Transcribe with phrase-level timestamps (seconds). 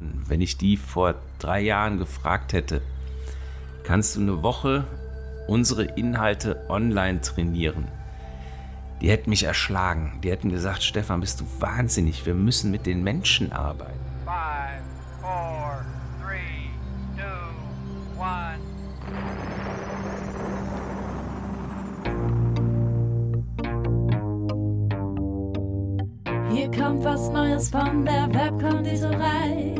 [0.00, 2.80] Wenn ich die vor drei Jahren gefragt hätte,
[3.84, 4.84] kannst du eine Woche
[5.46, 7.86] unsere Inhalte online trainieren?
[9.00, 10.18] Die hätten mich erschlagen.
[10.22, 13.98] Die hätten gesagt, Stefan, bist du wahnsinnig, wir müssen mit den Menschen arbeiten.
[14.24, 14.82] Five,
[15.20, 15.84] four,
[16.22, 16.70] three,
[17.16, 17.24] two,
[18.18, 18.58] one.
[26.52, 29.79] Hier kommt was Neues von der Webkonditorei.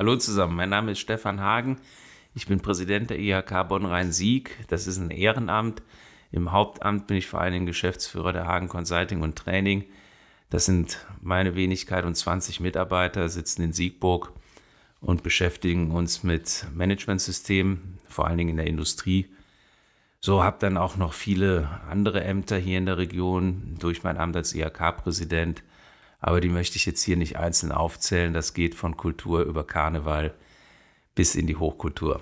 [0.00, 1.80] Hallo zusammen, mein Name ist Stefan Hagen.
[2.32, 4.56] Ich bin Präsident der IHK Bonn-Rhein-Sieg.
[4.68, 5.82] Das ist ein Ehrenamt.
[6.30, 9.86] Im Hauptamt bin ich vor allen Dingen Geschäftsführer der Hagen Consulting und Training.
[10.50, 14.32] Das sind meine Wenigkeit und 20 Mitarbeiter, sitzen in Siegburg
[15.00, 19.26] und beschäftigen uns mit Managementsystemen, vor allen Dingen in der Industrie.
[20.20, 24.36] So habe dann auch noch viele andere Ämter hier in der Region durch mein Amt
[24.36, 25.64] als IHK-Präsident
[26.20, 28.32] aber die möchte ich jetzt hier nicht einzeln aufzählen.
[28.32, 30.34] Das geht von Kultur über Karneval
[31.14, 32.20] bis in die Hochkultur.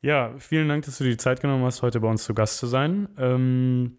[0.00, 2.58] Ja, vielen Dank, dass du dir die Zeit genommen hast, heute bei uns zu Gast
[2.58, 3.08] zu sein.
[3.16, 3.96] Ähm,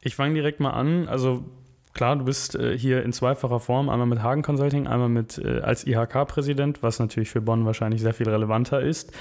[0.00, 1.08] ich fange direkt mal an.
[1.08, 1.44] Also
[1.92, 5.60] klar, du bist äh, hier in zweifacher Form, einmal mit Hagen Consulting, einmal mit äh,
[5.60, 9.12] als IHK-Präsident, was natürlich für Bonn wahrscheinlich sehr viel relevanter ist.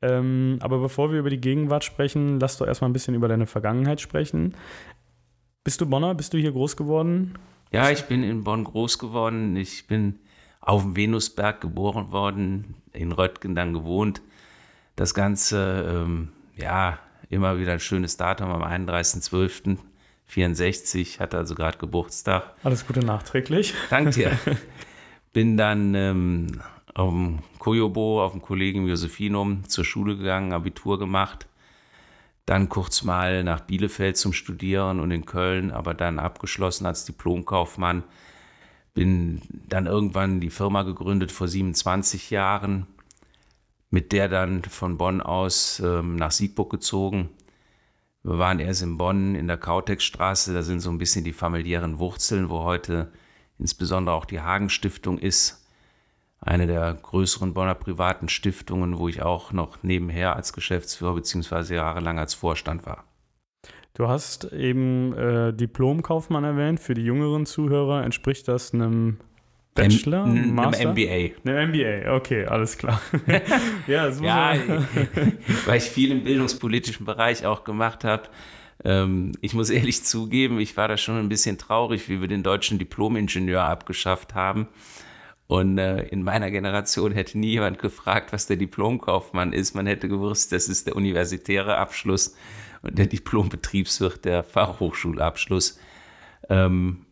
[0.00, 3.46] Ähm, aber bevor wir über die Gegenwart sprechen, lass doch erstmal ein bisschen über deine
[3.46, 4.54] Vergangenheit sprechen.
[5.64, 6.14] Bist du Bonner?
[6.14, 7.34] Bist du hier groß geworden?
[7.70, 9.54] Ja, ich bin in Bonn groß geworden.
[9.56, 10.18] Ich bin
[10.60, 14.22] auf dem Venusberg geboren worden, in Röttgen dann gewohnt.
[14.96, 16.98] Das Ganze, ähm, ja,
[17.30, 22.54] immer wieder ein schönes Datum am 31.12.64, hatte also gerade Geburtstag.
[22.64, 23.74] Alles Gute nachträglich.
[23.90, 24.38] Danke dir.
[25.32, 26.60] Bin dann ähm,
[26.94, 31.46] auf dem Koyobo, auf dem Kollegium Josephinum zur Schule gegangen, Abitur gemacht
[32.48, 38.04] dann kurz mal nach Bielefeld zum Studieren und in Köln, aber dann abgeschlossen als Diplomkaufmann.
[38.94, 42.86] Bin dann irgendwann die Firma gegründet vor 27 Jahren,
[43.90, 47.28] mit der dann von Bonn aus ähm, nach Siegburg gezogen.
[48.22, 51.98] Wir waren erst in Bonn in der Kautexstraße, da sind so ein bisschen die familiären
[51.98, 53.12] Wurzeln, wo heute
[53.58, 55.67] insbesondere auch die Hagen Stiftung ist
[56.40, 61.74] eine der größeren Bonner privaten Stiftungen, wo ich auch noch nebenher als Geschäftsführer bzw.
[61.74, 63.04] jahrelang als Vorstand war.
[63.94, 66.78] Du hast eben äh, Diplomkaufmann erwähnt.
[66.78, 69.18] Für die jüngeren Zuhörer entspricht das einem
[69.74, 70.80] Bachelor, M Master?
[70.80, 71.50] Einem MBA.
[71.50, 73.00] Einem MBA, okay, alles klar.
[73.86, 74.54] ja, das ja
[75.66, 78.24] weil ich viel im bildungspolitischen Bereich auch gemacht habe.
[78.84, 82.42] Ähm, ich muss ehrlich zugeben, ich war da schon ein bisschen traurig, wie wir den
[82.42, 84.68] deutschen Diplomingenieur abgeschafft haben.
[85.48, 89.74] Und äh, in meiner Generation hätte nie jemand gefragt, was der Diplomkaufmann ist.
[89.74, 92.36] Man hätte gewusst, das ist der universitäre Abschluss
[92.82, 95.80] und der Diplombetriebswirt der Fachhochschulabschluss.
[96.50, 97.06] Ähm,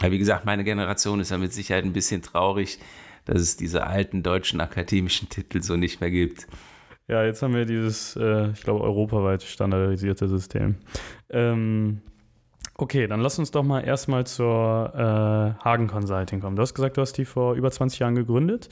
[0.00, 2.78] wie gesagt, meine Generation ist ja mit Sicherheit ein bisschen traurig,
[3.24, 6.46] dass es diese alten deutschen akademischen Titel so nicht mehr gibt.
[7.08, 10.76] Ja, jetzt haben wir dieses, äh, ich glaube, europaweit standardisierte System.
[11.30, 12.00] Ähm,
[12.78, 16.56] Okay, dann lass uns doch mal erstmal zur äh, Hagen Consulting kommen.
[16.56, 18.68] Du hast gesagt, du hast die vor über 20 Jahren gegründet,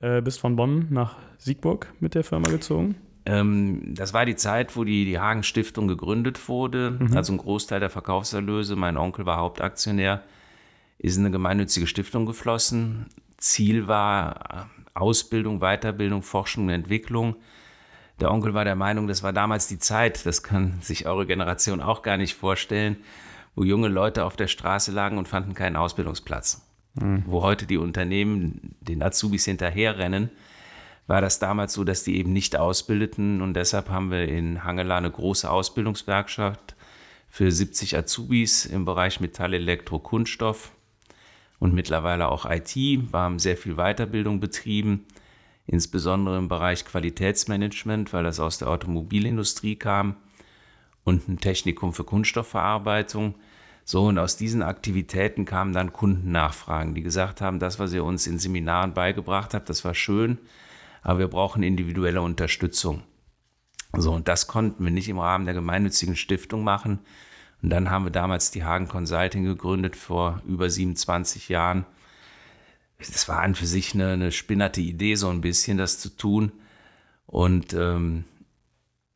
[0.00, 2.94] äh, bist von Bonn nach Siegburg mit der Firma gezogen.
[3.26, 6.92] Ähm, das war die Zeit, wo die, die Hagen Stiftung gegründet wurde.
[6.98, 7.14] Mhm.
[7.14, 10.22] Also ein Großteil der Verkaufserlöse, mein Onkel war Hauptaktionär,
[10.98, 13.06] ist in eine gemeinnützige Stiftung geflossen.
[13.36, 17.36] Ziel war Ausbildung, Weiterbildung, Forschung und Entwicklung.
[18.18, 21.82] Der Onkel war der Meinung, das war damals die Zeit, das kann sich eure Generation
[21.82, 22.96] auch gar nicht vorstellen
[23.54, 26.66] wo junge Leute auf der Straße lagen und fanden keinen Ausbildungsplatz.
[26.94, 27.24] Mhm.
[27.26, 30.30] Wo heute die Unternehmen den Azubis hinterherrennen,
[31.06, 34.96] war das damals so, dass die eben nicht ausbildeten und deshalb haben wir in Hangela
[34.96, 36.74] eine große Ausbildungswerkstatt
[37.28, 40.72] für 70 Azubis im Bereich Metall, Elektro, Kunststoff
[41.58, 42.76] und mittlerweile auch IT.
[42.76, 45.06] Wir haben sehr viel Weiterbildung betrieben,
[45.66, 50.16] insbesondere im Bereich Qualitätsmanagement, weil das aus der Automobilindustrie kam
[51.04, 53.34] und ein Technikum für Kunststoffverarbeitung.
[53.84, 58.26] So, und aus diesen Aktivitäten kamen dann Kundennachfragen, die gesagt haben, das, was ihr uns
[58.26, 60.38] in Seminaren beigebracht habt, das war schön,
[61.02, 63.02] aber wir brauchen individuelle Unterstützung.
[63.94, 67.00] So, und das konnten wir nicht im Rahmen der gemeinnützigen Stiftung machen.
[67.62, 71.84] Und dann haben wir damals die Hagen Consulting gegründet vor über 27 Jahren.
[72.98, 76.52] Das war an für sich eine, eine spinnerte Idee, so ein bisschen das zu tun.
[77.26, 78.24] Und ähm,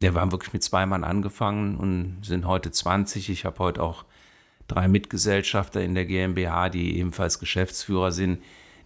[0.03, 3.31] ja, wir haben wirklich mit zwei Mann angefangen und sind heute 20.
[3.31, 4.05] Ich habe heute auch
[4.69, 8.43] drei Mitgesellschafter in der GmbH, die ebenfalls Geschäftsführer sind,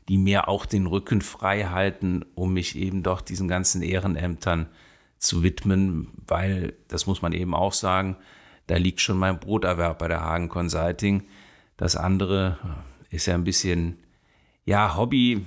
[0.09, 4.69] die mir auch den Rücken frei halten, um mich eben doch diesen ganzen Ehrenämtern
[5.19, 8.17] zu widmen, weil, das muss man eben auch sagen,
[8.67, 11.25] da liegt schon mein Broterwerb bei der Hagen Consulting.
[11.77, 12.59] Das andere
[13.11, 13.99] ist ja ein bisschen,
[14.65, 15.45] ja, Hobby,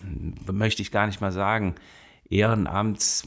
[0.51, 1.75] möchte ich gar nicht mal sagen.
[2.29, 3.23] Ehrenamt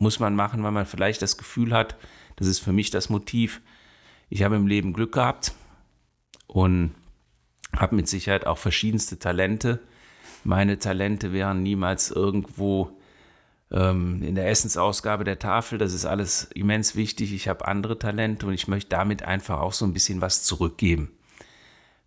[0.00, 1.96] muss man machen, weil man vielleicht das Gefühl hat,
[2.36, 3.60] das ist für mich das Motiv.
[4.30, 5.52] Ich habe im Leben Glück gehabt
[6.46, 6.94] und
[7.76, 9.78] habe mit Sicherheit auch verschiedenste Talente.
[10.42, 12.98] Meine Talente wären niemals irgendwo
[13.70, 15.78] ähm, in der Essensausgabe der Tafel.
[15.78, 17.34] Das ist alles immens wichtig.
[17.34, 21.10] Ich habe andere Talente und ich möchte damit einfach auch so ein bisschen was zurückgeben.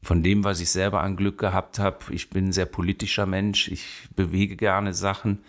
[0.01, 1.99] Von dem, was ich selber an Glück gehabt habe.
[2.09, 3.67] Ich bin ein sehr politischer Mensch.
[3.67, 5.39] Ich bewege gerne Sachen,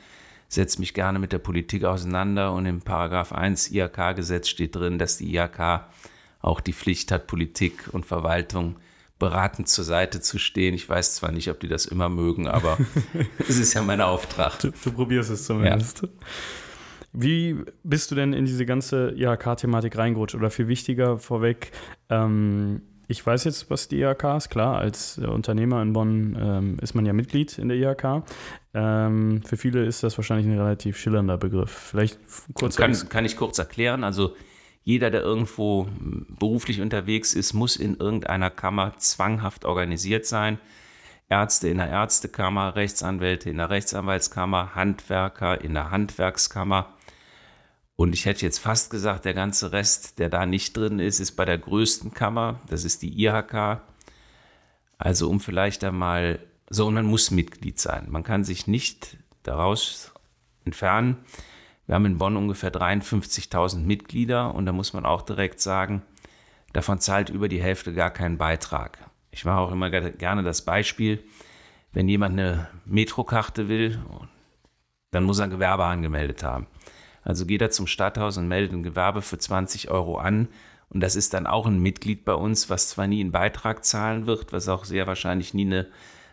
[0.54, 2.52] setze mich gerne mit der Politik auseinander.
[2.52, 5.86] Und im Paragraph 1 IHK-Gesetz steht drin, dass die IHK
[6.40, 8.76] auch die Pflicht hat, Politik und Verwaltung
[9.18, 10.74] beratend zur Seite zu stehen.
[10.74, 12.78] Ich weiß zwar nicht, ob die das immer mögen, aber
[13.38, 14.58] es ist ja mein Auftrag.
[14.58, 16.02] Du, du probierst es zumindest.
[16.02, 16.08] Ja.
[17.12, 20.34] Wie bist du denn in diese ganze IHK-Thematik reingerutscht?
[20.34, 21.70] Oder viel wichtiger vorweg,
[22.10, 24.50] ähm, ich weiß jetzt, was die IHK ist.
[24.50, 28.22] Klar, als Unternehmer in Bonn ähm, ist man ja Mitglied in der IHK.
[28.74, 31.70] Ähm, für viele ist das wahrscheinlich ein relativ schillernder Begriff.
[31.70, 32.18] Vielleicht
[32.54, 32.76] kurz.
[32.76, 34.04] Kann, kann ich kurz erklären?
[34.04, 34.34] Also
[34.82, 35.88] jeder, der irgendwo
[36.28, 40.58] beruflich unterwegs ist, muss in irgendeiner Kammer zwanghaft organisiert sein.
[41.30, 46.92] Ärzte in der Ärztekammer, Rechtsanwälte in der Rechtsanwaltskammer, Handwerker in der Handwerkskammer.
[47.96, 51.32] Und ich hätte jetzt fast gesagt, der ganze Rest, der da nicht drin ist, ist
[51.32, 53.80] bei der größten Kammer, das ist die IHK.
[54.98, 58.06] Also um vielleicht einmal, so und man muss Mitglied sein.
[58.10, 60.12] Man kann sich nicht daraus
[60.64, 61.18] entfernen,
[61.86, 66.02] wir haben in Bonn ungefähr 53.000 Mitglieder und da muss man auch direkt sagen,
[66.72, 68.98] davon zahlt über die Hälfte gar keinen Beitrag.
[69.30, 71.22] Ich mache auch immer gerne das Beispiel,
[71.92, 74.02] wenn jemand eine Metrokarte will,
[75.10, 76.66] dann muss er ein Gewerbe angemeldet haben.
[77.24, 80.48] Also geht er zum Stadthaus und meldet ein Gewerbe für 20 Euro an.
[80.90, 84.26] Und das ist dann auch ein Mitglied bei uns, was zwar nie einen Beitrag zahlen
[84.26, 85.86] wird, was auch sehr wahrscheinlich nie eine,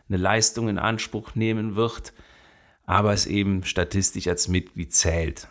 [0.10, 2.14] eine Leistung in Anspruch nehmen wird,
[2.86, 5.48] aber es eben statistisch als Mitglied zählt.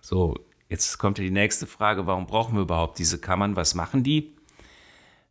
[0.00, 0.36] So,
[0.68, 3.56] jetzt kommt ja die nächste Frage, warum brauchen wir überhaupt diese Kammern?
[3.56, 4.34] Was machen die?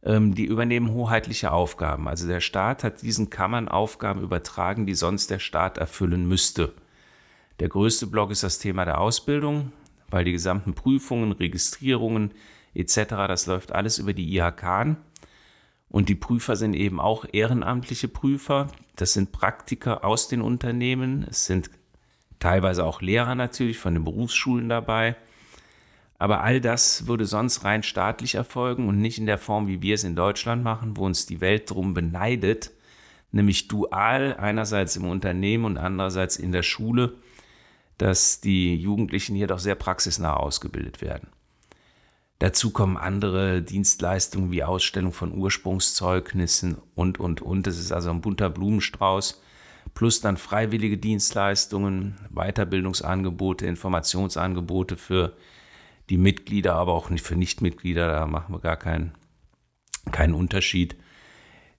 [0.03, 2.07] Ähm, die übernehmen hoheitliche Aufgaben.
[2.07, 6.73] Also der Staat hat diesen Kammern Aufgaben übertragen, die sonst der Staat erfüllen müsste.
[7.59, 9.71] Der größte Block ist das Thema der Ausbildung,
[10.09, 12.31] weil die gesamten Prüfungen, Registrierungen
[12.75, 12.95] etc.,
[13.27, 14.97] das läuft alles über die IHK.
[15.89, 18.67] Und die Prüfer sind eben auch ehrenamtliche Prüfer.
[18.95, 21.25] Das sind Praktiker aus den Unternehmen.
[21.29, 21.71] Es sind
[22.39, 25.15] teilweise auch Lehrer natürlich von den Berufsschulen dabei.
[26.19, 29.95] Aber all das würde sonst rein staatlich erfolgen und nicht in der Form, wie wir
[29.95, 32.71] es in Deutschland machen, wo uns die Welt drum beneidet,
[33.31, 37.13] nämlich dual, einerseits im Unternehmen und andererseits in der Schule,
[37.97, 41.29] dass die Jugendlichen hier doch sehr praxisnah ausgebildet werden.
[42.39, 47.65] Dazu kommen andere Dienstleistungen wie Ausstellung von Ursprungszeugnissen und, und, und.
[47.65, 49.41] Das ist also ein bunter Blumenstrauß.
[49.95, 55.35] Plus dann freiwillige Dienstleistungen, Weiterbildungsangebote, Informationsangebote für
[56.11, 58.07] die Mitglieder, aber auch nicht für Nichtmitglieder.
[58.07, 59.13] Da machen wir gar keinen,
[60.11, 60.95] keinen Unterschied.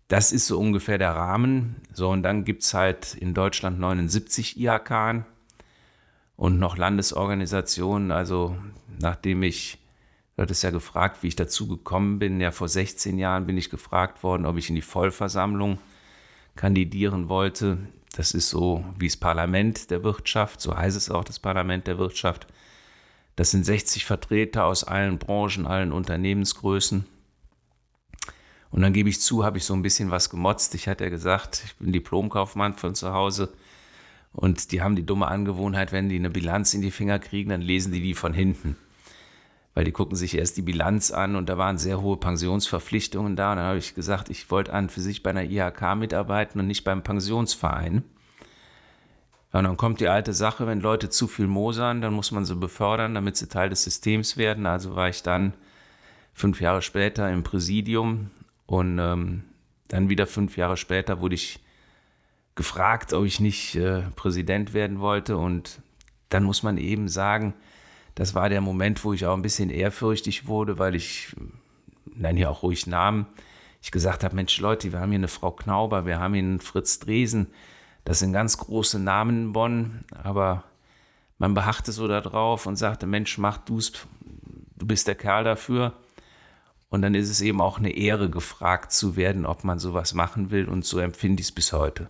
[0.08, 1.76] Das ist so ungefähr der Rahmen.
[1.92, 5.24] So, und dann gibt es halt in Deutschland 79 IHK
[6.38, 8.10] und noch Landesorganisationen.
[8.12, 8.56] Also,
[8.98, 9.78] nachdem ich
[10.38, 12.40] Du hattest ja gefragt, wie ich dazu gekommen bin.
[12.40, 15.80] Ja, vor 16 Jahren bin ich gefragt worden, ob ich in die Vollversammlung
[16.54, 17.78] kandidieren wollte.
[18.14, 21.98] Das ist so wie das Parlament der Wirtschaft, so heißt es auch das Parlament der
[21.98, 22.46] Wirtschaft.
[23.34, 27.04] Das sind 60 Vertreter aus allen Branchen, allen Unternehmensgrößen.
[28.70, 30.72] Und dann gebe ich zu, habe ich so ein bisschen was gemotzt.
[30.76, 33.52] Ich hatte ja gesagt, ich bin Diplomkaufmann von zu Hause.
[34.38, 37.60] Und die haben die dumme Angewohnheit, wenn die eine Bilanz in die Finger kriegen, dann
[37.60, 38.76] lesen die die von hinten
[39.78, 43.52] weil die gucken sich erst die Bilanz an und da waren sehr hohe Pensionsverpflichtungen da.
[43.52, 46.66] Und dann habe ich gesagt, ich wollte an für sich bei einer IHK mitarbeiten und
[46.66, 48.02] nicht beim Pensionsverein.
[49.52, 52.56] Und dann kommt die alte Sache, wenn Leute zu viel mosern, dann muss man sie
[52.56, 54.66] befördern, damit sie Teil des Systems werden.
[54.66, 55.52] Also war ich dann
[56.34, 58.30] fünf Jahre später im Präsidium
[58.66, 59.44] und ähm,
[59.86, 61.60] dann wieder fünf Jahre später wurde ich
[62.58, 65.38] gefragt, ob ich nicht äh, Präsident werden wollte.
[65.38, 65.80] Und
[66.28, 67.54] dann muss man eben sagen,
[68.14, 71.34] das war der Moment, wo ich auch ein bisschen ehrfürchtig wurde, weil ich
[72.04, 73.26] nenne hier auch ruhig Namen,
[73.80, 76.60] ich gesagt habe, Mensch Leute, wir haben hier eine Frau Knauber, wir haben hier einen
[76.60, 77.46] Fritz Dresen,
[78.04, 80.64] das sind ganz große Namen in Bonn, aber
[81.38, 83.92] man beharrte so darauf und sagte, Mensch, mach du's,
[84.76, 85.92] du bist der Kerl dafür.
[86.90, 90.50] Und dann ist es eben auch eine Ehre, gefragt zu werden, ob man sowas machen
[90.50, 90.68] will.
[90.68, 92.08] Und so empfinde ich es bis heute.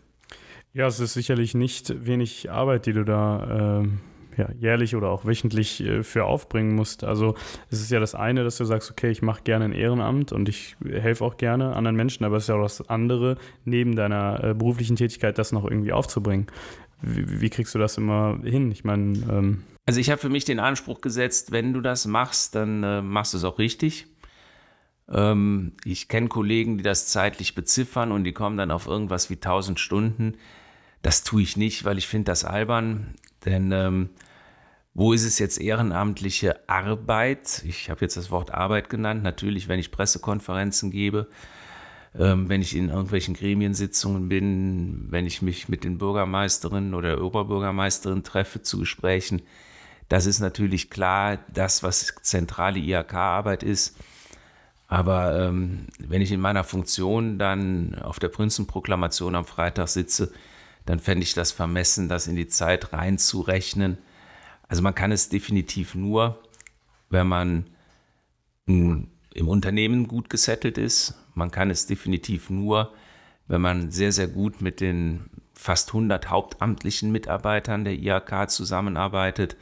[0.78, 3.88] Ja, es ist sicherlich nicht wenig Arbeit, die du da äh,
[4.40, 7.02] ja, jährlich oder auch wöchentlich äh, für aufbringen musst.
[7.02, 7.34] Also
[7.68, 10.48] es ist ja das eine, dass du sagst, okay, ich mache gerne ein Ehrenamt und
[10.48, 14.44] ich helfe auch gerne anderen Menschen, aber es ist ja auch das andere, neben deiner
[14.44, 16.46] äh, beruflichen Tätigkeit das noch irgendwie aufzubringen.
[17.02, 18.70] Wie, wie kriegst du das immer hin?
[18.70, 19.18] Ich meine.
[19.28, 23.02] Ähm also ich habe für mich den Anspruch gesetzt, wenn du das machst, dann äh,
[23.02, 24.06] machst du es auch richtig.
[25.10, 29.34] Ähm, ich kenne Kollegen, die das zeitlich beziffern und die kommen dann auf irgendwas wie
[29.34, 30.36] 1000 Stunden.
[31.02, 33.14] Das tue ich nicht, weil ich finde das albern.
[33.44, 34.10] Denn ähm,
[34.94, 37.62] wo ist es jetzt ehrenamtliche Arbeit?
[37.64, 39.22] Ich habe jetzt das Wort Arbeit genannt.
[39.22, 41.28] Natürlich, wenn ich Pressekonferenzen gebe,
[42.18, 48.24] ähm, wenn ich in irgendwelchen Gremiensitzungen bin, wenn ich mich mit den Bürgermeisterinnen oder Oberbürgermeisterinnen
[48.24, 49.42] treffe zu Gesprächen.
[50.08, 53.96] Das ist natürlich klar, das, was zentrale IHK-Arbeit ist.
[54.88, 60.32] Aber ähm, wenn ich in meiner Funktion dann auf der Prinzenproklamation am Freitag sitze,
[60.88, 63.98] dann fände ich das vermessen, das in die Zeit reinzurechnen.
[64.68, 66.42] Also man kann es definitiv nur,
[67.10, 67.66] wenn man
[68.64, 71.12] im Unternehmen gut gesettelt ist.
[71.34, 72.94] Man kann es definitiv nur,
[73.48, 79.56] wenn man sehr, sehr gut mit den fast 100 hauptamtlichen Mitarbeitern der IHK zusammenarbeitet.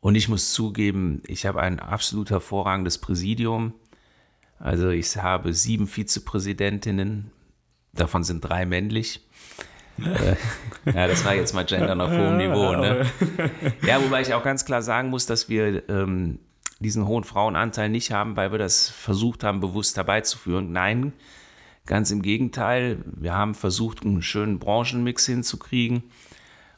[0.00, 3.72] Und ich muss zugeben, ich habe ein absolut hervorragendes Präsidium.
[4.58, 7.30] Also ich habe sieben Vizepräsidentinnen,
[7.94, 9.26] davon sind drei männlich.
[9.98, 12.72] Ja, das war jetzt mal Gendern auf hohem Niveau.
[12.76, 13.06] Ne?
[13.86, 16.38] Ja, wobei ich auch ganz klar sagen muss, dass wir ähm,
[16.80, 20.72] diesen hohen Frauenanteil nicht haben, weil wir das versucht haben, bewusst herbeizuführen.
[20.72, 21.12] Nein,
[21.86, 22.98] ganz im Gegenteil.
[23.04, 26.04] Wir haben versucht, einen schönen Branchenmix hinzukriegen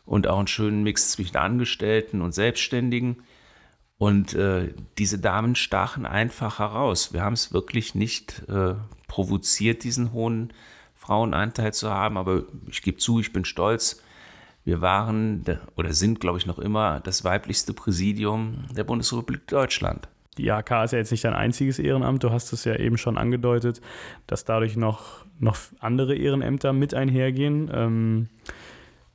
[0.05, 3.23] und auch einen schönen Mix zwischen Angestellten und Selbstständigen.
[3.99, 7.13] Und äh, diese Damen stachen einfach heraus.
[7.15, 8.75] Wir haben es wirklich nicht äh,
[9.09, 10.53] provoziert, diesen hohen
[11.07, 14.03] Frauenanteil zu haben, aber ich gebe zu, ich bin stolz.
[14.65, 15.45] Wir waren
[15.77, 20.09] oder sind, glaube ich, noch immer das weiblichste Präsidium der Bundesrepublik Deutschland.
[20.37, 22.25] Die AK ist ja jetzt nicht dein einziges Ehrenamt.
[22.25, 23.81] Du hast es ja eben schon angedeutet,
[24.27, 27.71] dass dadurch noch, noch andere Ehrenämter mit einhergehen.
[27.73, 28.29] Ähm,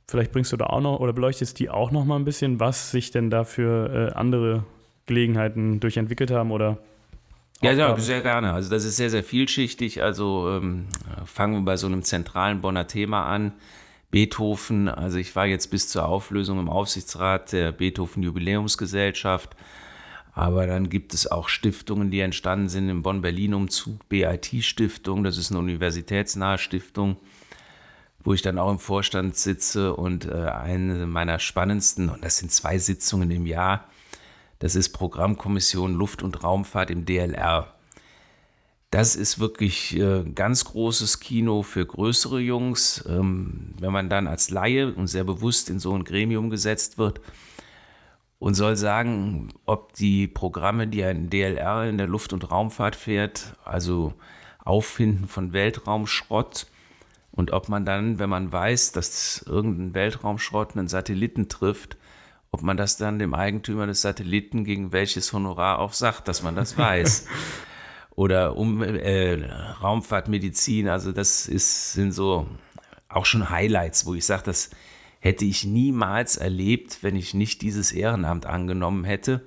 [0.08, 2.90] vielleicht bringst du da auch noch oder beleuchtest die auch noch mal ein bisschen, was
[2.90, 4.64] sich denn da für äh, andere
[5.04, 6.78] Gelegenheiten durchentwickelt haben oder
[7.62, 8.52] ja, ja, sehr gerne.
[8.52, 10.02] Also das ist sehr, sehr vielschichtig.
[10.02, 10.86] Also ähm,
[11.24, 13.52] fangen wir bei so einem zentralen Bonner Thema an.
[14.10, 19.56] Beethoven, also ich war jetzt bis zur Auflösung im Aufsichtsrat der Beethoven Jubiläumsgesellschaft.
[20.34, 24.08] Aber dann gibt es auch Stiftungen, die entstanden sind im Bonn-Berlin-Umzug.
[24.08, 27.16] BIT-Stiftung, das ist eine universitätsnahe Stiftung,
[28.24, 29.94] wo ich dann auch im Vorstand sitze.
[29.94, 33.88] Und äh, eine meiner spannendsten, und das sind zwei Sitzungen im Jahr,
[34.62, 37.74] das ist Programmkommission Luft- und Raumfahrt im DLR.
[38.92, 43.04] Das ist wirklich äh, ganz großes Kino für größere Jungs.
[43.08, 47.20] Ähm, wenn man dann als Laie und sehr bewusst in so ein Gremium gesetzt wird
[48.38, 53.56] und soll sagen, ob die Programme, die ein DLR in der Luft- und Raumfahrt fährt,
[53.64, 54.14] also
[54.64, 56.68] Auffinden von Weltraumschrott,
[57.32, 61.96] und ob man dann, wenn man weiß, dass irgendein Weltraumschrott einen Satelliten trifft,
[62.52, 66.54] ob man das dann dem Eigentümer des Satelliten gegen welches Honorar auch sagt, dass man
[66.54, 67.26] das weiß.
[68.14, 69.46] Oder um äh,
[69.82, 72.46] Raumfahrtmedizin, also das ist, sind so
[73.08, 74.70] auch schon Highlights, wo ich sage, das
[75.18, 79.40] hätte ich niemals erlebt, wenn ich nicht dieses Ehrenamt angenommen hätte.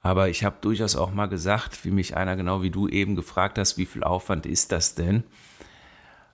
[0.00, 3.58] Aber ich habe durchaus auch mal gesagt, wie mich einer genau wie du eben gefragt
[3.58, 5.22] hast, wie viel Aufwand ist das denn?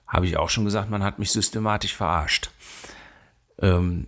[0.07, 2.49] Habe ich auch schon gesagt, man hat mich systematisch verarscht.
[3.61, 4.07] Ähm,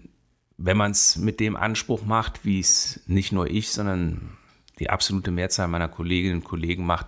[0.63, 4.37] wenn man es mit dem Anspruch macht, wie es nicht nur ich, sondern
[4.79, 7.07] die absolute Mehrzahl meiner Kolleginnen und Kollegen macht,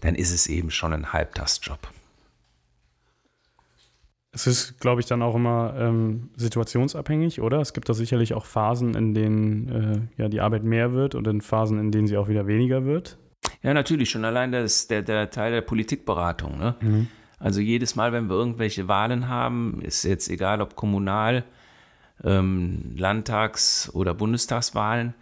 [0.00, 1.78] dann ist es eben schon ein Halbtagsjob.
[4.32, 7.60] Es ist, glaube ich, dann auch immer ähm, situationsabhängig, oder?
[7.60, 11.26] Es gibt da sicherlich auch Phasen, in denen äh, ja, die Arbeit mehr wird und
[11.26, 13.18] in Phasen, in denen sie auch wieder weniger wird.
[13.62, 14.10] Ja, natürlich.
[14.10, 16.58] Schon allein das, der, der Teil der Politikberatung.
[16.58, 16.76] Ne?
[16.80, 17.08] Mhm.
[17.40, 21.44] Also jedes Mal, wenn wir irgendwelche Wahlen haben, ist jetzt egal, ob kommunal,
[22.24, 25.14] ähm, Landtags- oder Bundestagswahlen,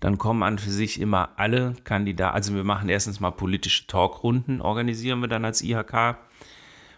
[0.00, 4.60] dann kommen an für sich immer alle Kandidaten, also wir machen erstens mal politische Talkrunden,
[4.60, 6.18] organisieren wir dann als IHK,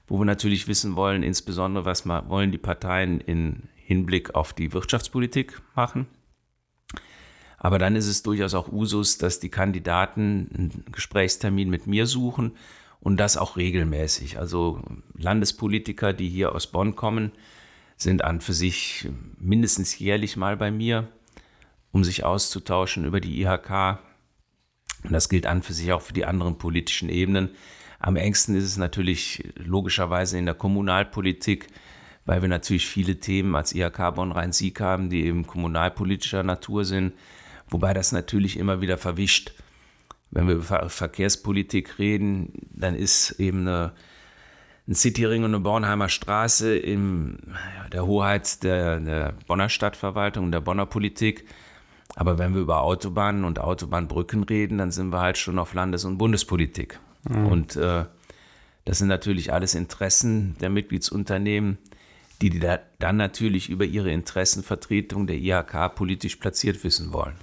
[0.06, 4.72] wo wir natürlich wissen wollen, insbesondere was mal, wollen die Parteien in Hinblick auf die
[4.72, 6.06] Wirtschaftspolitik machen.
[7.58, 12.52] Aber dann ist es durchaus auch Usus, dass die Kandidaten einen Gesprächstermin mit mir suchen
[13.00, 14.38] und das auch regelmäßig.
[14.38, 14.80] Also
[15.16, 17.32] Landespolitiker, die hier aus Bonn kommen,
[17.98, 21.08] sind an für sich mindestens jährlich mal bei mir,
[21.90, 23.98] um sich auszutauschen über die IHK.
[25.04, 27.50] Und das gilt an für sich auch für die anderen politischen Ebenen.
[27.98, 31.66] Am engsten ist es natürlich logischerweise in der Kommunalpolitik,
[32.24, 37.14] weil wir natürlich viele Themen als IHK Bonn-Rhein-Sieg haben, die eben kommunalpolitischer Natur sind,
[37.68, 39.52] wobei das natürlich immer wieder verwischt.
[40.30, 43.92] Wenn wir über Verkehrspolitik reden, dann ist eben eine,
[44.88, 47.38] ein Cityring und eine Bornheimer Straße in
[47.92, 51.44] der Hoheit der, der Bonner Stadtverwaltung, der Bonner Politik.
[52.16, 56.06] Aber wenn wir über Autobahnen und Autobahnbrücken reden, dann sind wir halt schon auf Landes-
[56.06, 56.98] und Bundespolitik.
[57.28, 57.46] Mhm.
[57.46, 58.06] Und äh,
[58.86, 61.76] das sind natürlich alles Interessen der Mitgliedsunternehmen,
[62.40, 67.34] die, die da dann natürlich über ihre Interessenvertretung der IHK politisch platziert wissen wollen.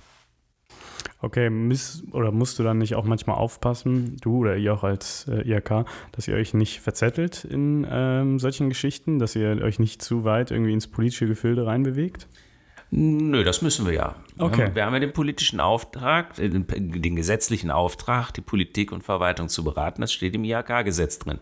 [1.21, 5.27] Okay, miss, oder musst du dann nicht auch manchmal aufpassen, du oder ihr auch als
[5.27, 10.01] äh, IHK, dass ihr euch nicht verzettelt in ähm, solchen Geschichten, dass ihr euch nicht
[10.01, 12.27] zu weit irgendwie ins politische Gefilde reinbewegt?
[12.91, 14.15] Nö, das müssen wir ja.
[14.37, 14.69] Okay.
[14.73, 19.49] Wir haben, ja den politischen Auftrag, äh, den, den, gesetzlichen Auftrag, die Politik und Verwaltung
[19.49, 20.01] zu beraten.
[20.01, 21.39] Das steht im IHK-Gesetz drin.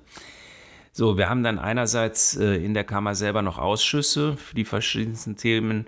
[0.92, 5.36] So, wir haben dann einerseits äh, in der Kammer selber noch Ausschüsse für die verschiedensten
[5.36, 5.88] Themen,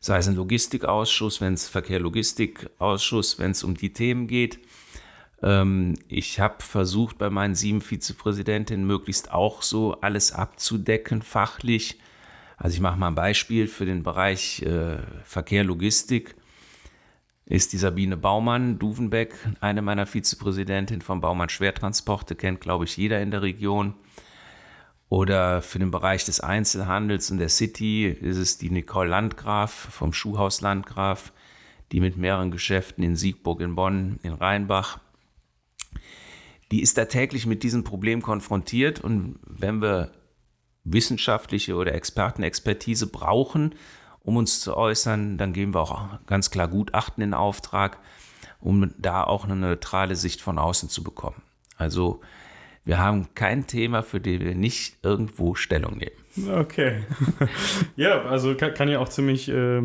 [0.00, 4.58] sei es ein Logistikausschuss, wenn es Verkehr-Logistikausschuss, wenn es um die Themen geht.
[5.42, 11.98] Ähm, ich habe versucht, bei meinen sieben Vizepräsidentinnen möglichst auch so alles abzudecken, fachlich
[12.58, 16.34] also ich mache mal ein Beispiel für den Bereich äh, Verkehr, Logistik.
[17.46, 23.22] Ist die Sabine Baumann, Duvenbeck, eine meiner Vizepräsidentinnen von Baumann Schwertransporte, kennt, glaube ich, jeder
[23.22, 23.94] in der Region.
[25.08, 30.12] Oder für den Bereich des Einzelhandels und der City ist es die Nicole Landgraf vom
[30.12, 31.32] Schuhhaus Landgraf,
[31.92, 35.00] die mit mehreren Geschäften in Siegburg, in Bonn, in Rheinbach.
[36.70, 40.12] Die ist da täglich mit diesem Problem konfrontiert und wenn wir
[40.84, 43.74] wissenschaftliche oder Expertenexpertise brauchen,
[44.20, 47.98] um uns zu äußern, dann geben wir auch ganz klar Gutachten in Auftrag,
[48.60, 51.42] um da auch eine neutrale Sicht von außen zu bekommen.
[51.76, 52.20] Also
[52.88, 56.58] wir haben kein Thema, für das wir nicht irgendwo Stellung nehmen.
[56.58, 57.02] Okay.
[57.96, 59.80] ja, also kann, kann, ja auch ziemlich äh,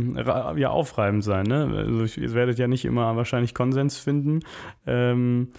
[0.55, 1.45] ja, aufreibend sein.
[1.45, 1.65] Ne?
[1.75, 4.39] Also ihr werdet ja nicht immer wahrscheinlich Konsens finden.
[4.87, 5.49] Ähm,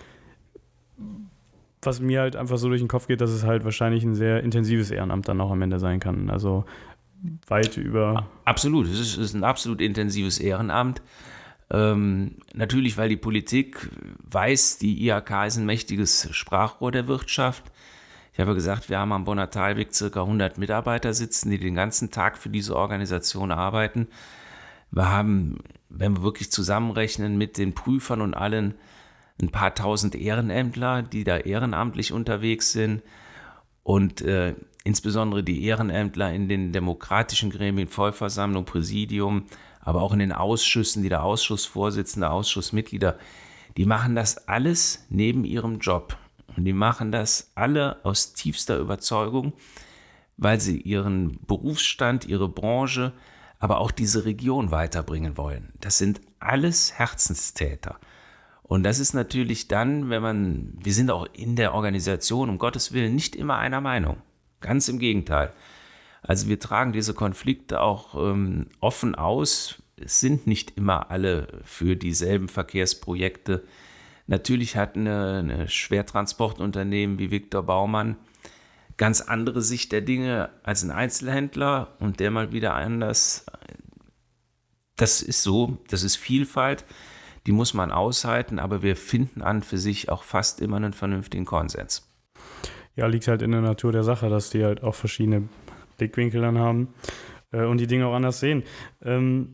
[1.83, 4.42] was mir halt einfach so durch den Kopf geht, dass es halt wahrscheinlich ein sehr
[4.42, 6.30] intensives Ehrenamt dann auch am Ende sein kann.
[6.30, 6.64] Also
[7.46, 8.26] weit über.
[8.46, 11.02] Absolut, es ist, es ist ein absolut intensives Ehrenamt.
[11.70, 13.90] Ähm, natürlich, weil die Politik
[14.31, 17.64] weiß, die IHK ist ein mächtiges Sprachrohr der Wirtschaft.
[18.33, 22.11] Ich habe gesagt, wir haben am Bonner Talweg circa 100 Mitarbeiter sitzen, die den ganzen
[22.11, 24.09] Tag für diese Organisation arbeiten.
[24.90, 28.74] Wir haben, wenn wir wirklich zusammenrechnen mit den Prüfern und allen,
[29.40, 33.03] ein paar tausend Ehrenämtler, die da ehrenamtlich unterwegs sind
[33.83, 39.44] und äh, insbesondere die Ehrenämtler in den demokratischen Gremien, Vollversammlung, Präsidium,
[39.85, 43.18] aber auch in den Ausschüssen, die der Ausschussvorsitzende, Ausschussmitglieder,
[43.77, 46.16] die machen das alles neben ihrem Job.
[46.57, 49.53] Und die machen das alle aus tiefster Überzeugung,
[50.37, 53.12] weil sie ihren Berufsstand, ihre Branche,
[53.59, 55.73] aber auch diese Region weiterbringen wollen.
[55.81, 57.99] Das sind alles Herzenstäter.
[58.62, 62.92] Und das ist natürlich dann, wenn man, wir sind auch in der Organisation, um Gottes
[62.92, 64.16] Willen, nicht immer einer Meinung.
[64.61, 65.53] Ganz im Gegenteil.
[66.26, 69.82] Also wir tragen diese Konflikte auch ähm, offen aus.
[69.96, 73.64] Es sind nicht immer alle für dieselben Verkehrsprojekte.
[74.26, 78.16] Natürlich hat eine, eine Schwertransportunternehmen wie Viktor Baumann
[78.96, 83.44] ganz andere Sicht der Dinge als ein Einzelhändler und der mal wieder anders.
[84.96, 86.84] Das ist so, das ist Vielfalt
[87.46, 91.44] die muss man aushalten, aber wir finden an für sich auch fast immer einen vernünftigen
[91.44, 92.10] Konsens.
[92.96, 95.48] Ja, liegt halt in der Natur der Sache, dass die halt auch verschiedene
[95.96, 96.88] Blickwinkel dann haben
[97.52, 98.62] äh, und die Dinge auch anders sehen.
[99.04, 99.48] Ähm,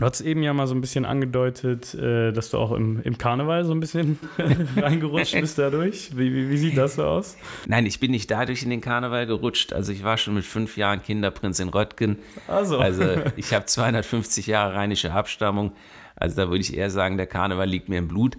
[0.00, 3.18] Du hast eben ja mal so ein bisschen angedeutet, äh, dass du auch im, im
[3.18, 4.18] Karneval so ein bisschen
[4.76, 6.16] reingerutscht bist dadurch.
[6.16, 7.36] Wie, wie, wie, sieht das so aus?
[7.66, 9.74] Nein, ich bin nicht dadurch in den Karneval gerutscht.
[9.74, 12.16] Also ich war schon mit fünf Jahren Kinderprinz in Röttgen.
[12.48, 13.04] Also, also
[13.36, 15.72] ich habe 250 Jahre rheinische Abstammung.
[16.16, 18.38] Also da würde ich eher sagen, der Karneval liegt mir im Blut.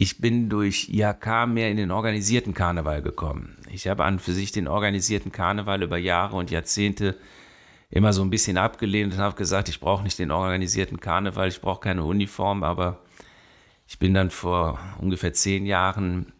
[0.00, 3.56] Ich bin durch IHK mehr in den organisierten Karneval gekommen.
[3.68, 7.16] Ich habe an für sich den organisierten Karneval über Jahre und Jahrzehnte
[7.90, 11.60] immer so ein bisschen abgelehnt und habe gesagt, ich brauche nicht den organisierten Karneval, ich
[11.60, 13.02] brauche keine Uniform, aber
[13.88, 16.32] ich bin dann vor ungefähr zehn Jahren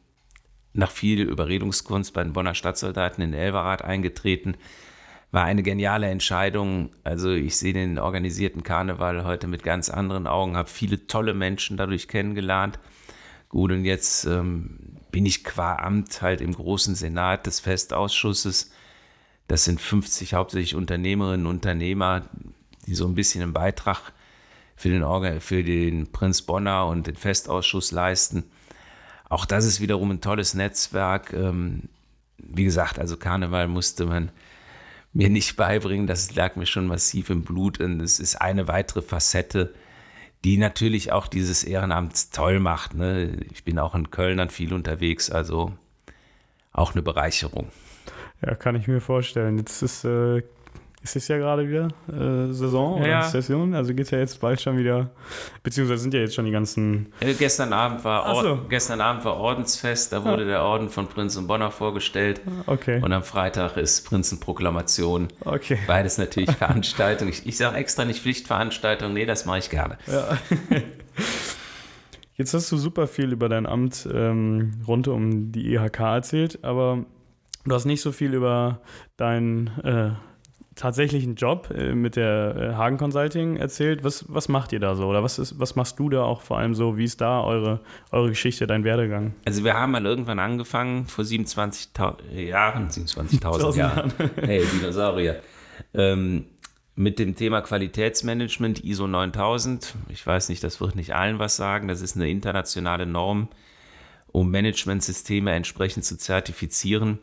[0.72, 4.56] nach viel Überredungskunst bei den Bonner Stadtsoldaten in Elverrath eingetreten,
[5.32, 6.90] war eine geniale Entscheidung.
[7.02, 11.76] Also ich sehe den organisierten Karneval heute mit ganz anderen Augen, habe viele tolle Menschen
[11.76, 12.78] dadurch kennengelernt.
[13.48, 18.70] Gut, und jetzt ähm, bin ich qua Amt halt im großen Senat des Festausschusses.
[19.46, 22.28] Das sind 50 hauptsächlich Unternehmerinnen und Unternehmer,
[22.87, 24.12] die so ein bisschen einen Beitrag
[24.76, 28.44] für den, Organ für den Prinz Bonner und den Festausschuss leisten.
[29.28, 31.32] Auch das ist wiederum ein tolles Netzwerk.
[31.32, 31.88] Ähm,
[32.38, 34.30] wie gesagt, also Karneval musste man
[35.12, 39.02] mir nicht beibringen, das lag mir schon massiv im Blut und es ist eine weitere
[39.02, 39.74] Facette,
[40.44, 42.94] die natürlich auch dieses Ehrenamt toll macht.
[42.94, 43.38] Ne?
[43.51, 45.72] Ich bin auch in Köln dann viel unterwegs, also
[46.72, 47.68] auch eine Bereicherung.
[48.40, 49.59] Ja, kann ich mir vorstellen.
[49.59, 50.42] Jetzt ist äh,
[51.02, 53.22] es ist ja gerade wieder äh, Saison oder Ja.
[53.22, 55.11] Session, also geht es ja jetzt bald schon wieder,
[55.62, 57.12] beziehungsweise sind ja jetzt schon die ganzen.
[57.20, 58.48] Äh, Gestern Abend, war so.
[58.50, 63.00] Ord gestern Abend war Ordensfest, da wurde der Orden von Prinz und Bonner vorgestellt Okay,
[63.02, 65.28] und am Freitag ist Prinzenproklamation.
[65.44, 65.78] okay.
[65.87, 67.28] Beides natürlich Veranstaltung.
[67.28, 69.98] Ich, ich sage extra nicht Pflichtveranstaltung, nee, das mache ich gerne.
[72.34, 77.04] Jetzt hast du super viel über dein Amt ähm, rund um die IHK erzählt, aber
[77.64, 78.80] du hast nicht so viel über
[79.16, 80.11] deinen äh,
[80.78, 84.04] tatsächlichen Job äh, mit der äh, Hagen Consulting erzählt.
[84.04, 85.06] Was, was macht ihr da so?
[85.06, 86.96] Oder was, ist, was machst du da auch vor allem so?
[86.96, 87.80] Wie ist da eure,
[88.12, 89.34] eure Geschichte, dein Werdegang?
[89.44, 95.42] Also wir haben mal irgendwann angefangen, vor 27.000 Jahren, 27.000 Tausend Jahren, hey, Dinosaurier,
[95.94, 96.46] ähm,
[96.94, 99.94] mit dem Thema Qualitätsmanagement ISO 9000.
[100.08, 101.88] Ich weiß nicht, das wird nicht allen was sagen.
[101.88, 103.48] Das ist eine internationale Norm,
[104.32, 107.18] um Managementsysteme entsprechend zu zertifizieren,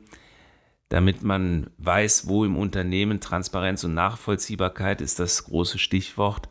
[0.95, 6.47] damit man weiß, wo im Unternehmen Transparenz und Nachvollziehbarkeit ist das große Stichwort,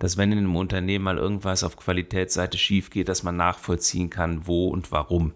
[0.00, 4.48] dass wenn in einem Unternehmen mal irgendwas auf Qualitätsseite schief geht, dass man nachvollziehen kann,
[4.48, 5.32] wo und warum.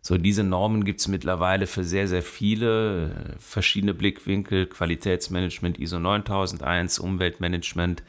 [0.00, 4.66] So, diese Normen gibt es mittlerweile für sehr, sehr viele äh, verschiedene Blickwinkel.
[4.66, 8.02] Qualitätsmanagement ISO 9001, Umweltmanagement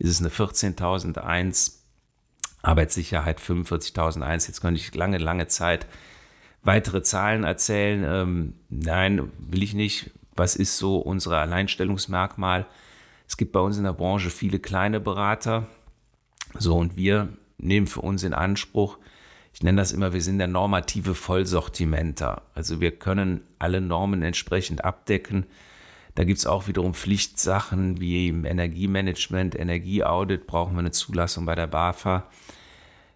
[0.00, 1.86] ist es eine 14001,
[2.60, 4.48] Arbeitssicherheit 45001.
[4.48, 5.86] Jetzt könnte ich lange, lange Zeit
[6.66, 8.04] weitere Zahlen erzählen.
[8.04, 10.10] Ähm, nein, will ich nicht.
[10.34, 12.66] Was ist so unser Alleinstellungsmerkmal?
[13.26, 15.66] Es gibt bei uns in der Branche viele kleine Berater.
[16.58, 18.98] So, und wir nehmen für uns in Anspruch,
[19.52, 22.42] ich nenne das immer, wir sind der normative Vollsortimenter.
[22.54, 25.46] Also wir können alle Normen entsprechend abdecken.
[26.14, 31.54] Da gibt es auch wiederum Pflichtsachen wie im Energiemanagement, Energieaudit, brauchen wir eine Zulassung bei
[31.54, 32.28] der BAFA.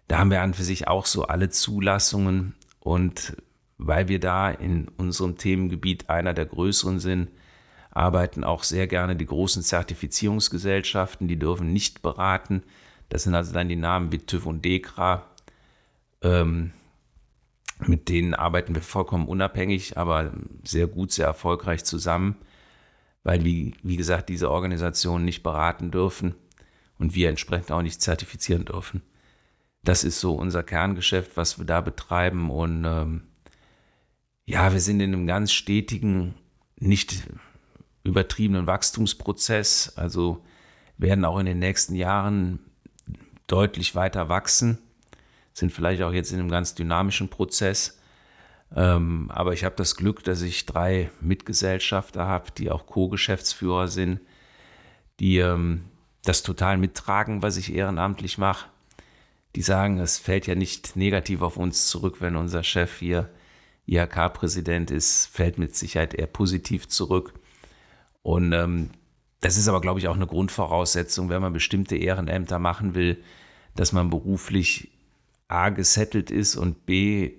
[0.07, 2.55] Da haben wir an für sich auch so alle Zulassungen.
[2.81, 3.37] Und
[3.77, 7.29] weil wir da in unserem Themengebiet einer der größeren sind,
[7.91, 12.63] arbeiten auch sehr gerne die großen Zertifizierungsgesellschaften, die dürfen nicht beraten.
[13.09, 15.25] Das sind also dann die Namen wie TÜV und DEKRA.
[16.21, 16.71] Ähm,
[17.87, 20.31] mit denen arbeiten wir vollkommen unabhängig, aber
[20.63, 22.35] sehr gut, sehr erfolgreich zusammen,
[23.23, 26.35] weil, wie, wie gesagt, diese Organisationen nicht beraten dürfen
[26.99, 29.01] und wir entsprechend auch nicht zertifizieren dürfen.
[29.83, 32.49] Das ist so unser Kerngeschäft, was wir da betreiben.
[32.49, 33.23] Und ähm,
[34.45, 36.35] ja, wir sind in einem ganz stetigen,
[36.77, 37.27] nicht
[38.03, 39.93] übertriebenen Wachstumsprozess.
[39.95, 40.43] Also
[40.97, 42.59] werden auch in den nächsten Jahren
[43.47, 44.77] deutlich weiter wachsen.
[45.53, 47.99] Sind vielleicht auch jetzt in einem ganz dynamischen Prozess.
[48.73, 54.21] Ähm, aber ich habe das Glück, dass ich drei Mitgesellschafter habe, die auch Co-Geschäftsführer sind,
[55.19, 55.85] die ähm,
[56.23, 58.70] das total mittragen, was ich ehrenamtlich mache.
[59.55, 63.29] Die sagen, es fällt ja nicht negativ auf uns zurück, wenn unser Chef hier
[63.85, 67.33] IHK-Präsident ist, fällt mit Sicherheit eher positiv zurück.
[68.21, 68.91] Und ähm,
[69.41, 73.23] das ist aber, glaube ich, auch eine Grundvoraussetzung, wenn man bestimmte Ehrenämter machen will,
[73.75, 74.91] dass man beruflich
[75.47, 77.33] A gesettelt ist und B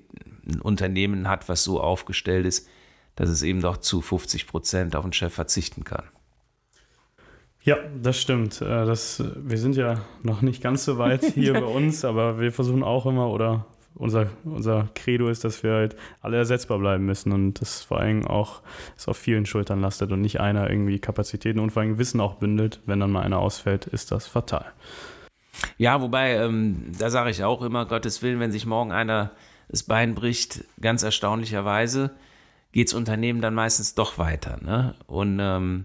[0.46, 2.68] ein Unternehmen hat, was so aufgestellt ist,
[3.14, 6.04] dass es eben doch zu 50 Prozent auf den Chef verzichten kann.
[7.64, 8.60] Ja, das stimmt.
[8.60, 12.52] Äh, Das, wir sind ja noch nicht ganz so weit hier bei uns, aber wir
[12.52, 17.30] versuchen auch immer, oder unser, unser Credo ist, dass wir halt alle ersetzbar bleiben müssen
[17.32, 18.62] und das vor allem auch
[18.96, 22.34] es auf vielen Schultern lastet und nicht einer irgendwie Kapazitäten und vor allem Wissen auch
[22.34, 22.80] bündelt.
[22.86, 24.64] Wenn dann mal einer ausfällt, ist das fatal.
[25.76, 29.30] Ja, wobei, ähm, da sage ich auch immer, Gottes Willen, wenn sich morgen einer
[29.68, 32.10] das Bein bricht, ganz erstaunlicherweise,
[32.72, 34.58] geht's Unternehmen dann meistens doch weiter.
[34.62, 34.94] Ne?
[35.06, 35.84] Und ähm,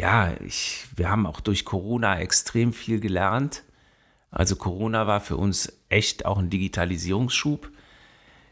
[0.00, 3.64] ja, ich, wir haben auch durch Corona extrem viel gelernt.
[4.30, 7.70] Also Corona war für uns echt auch ein Digitalisierungsschub.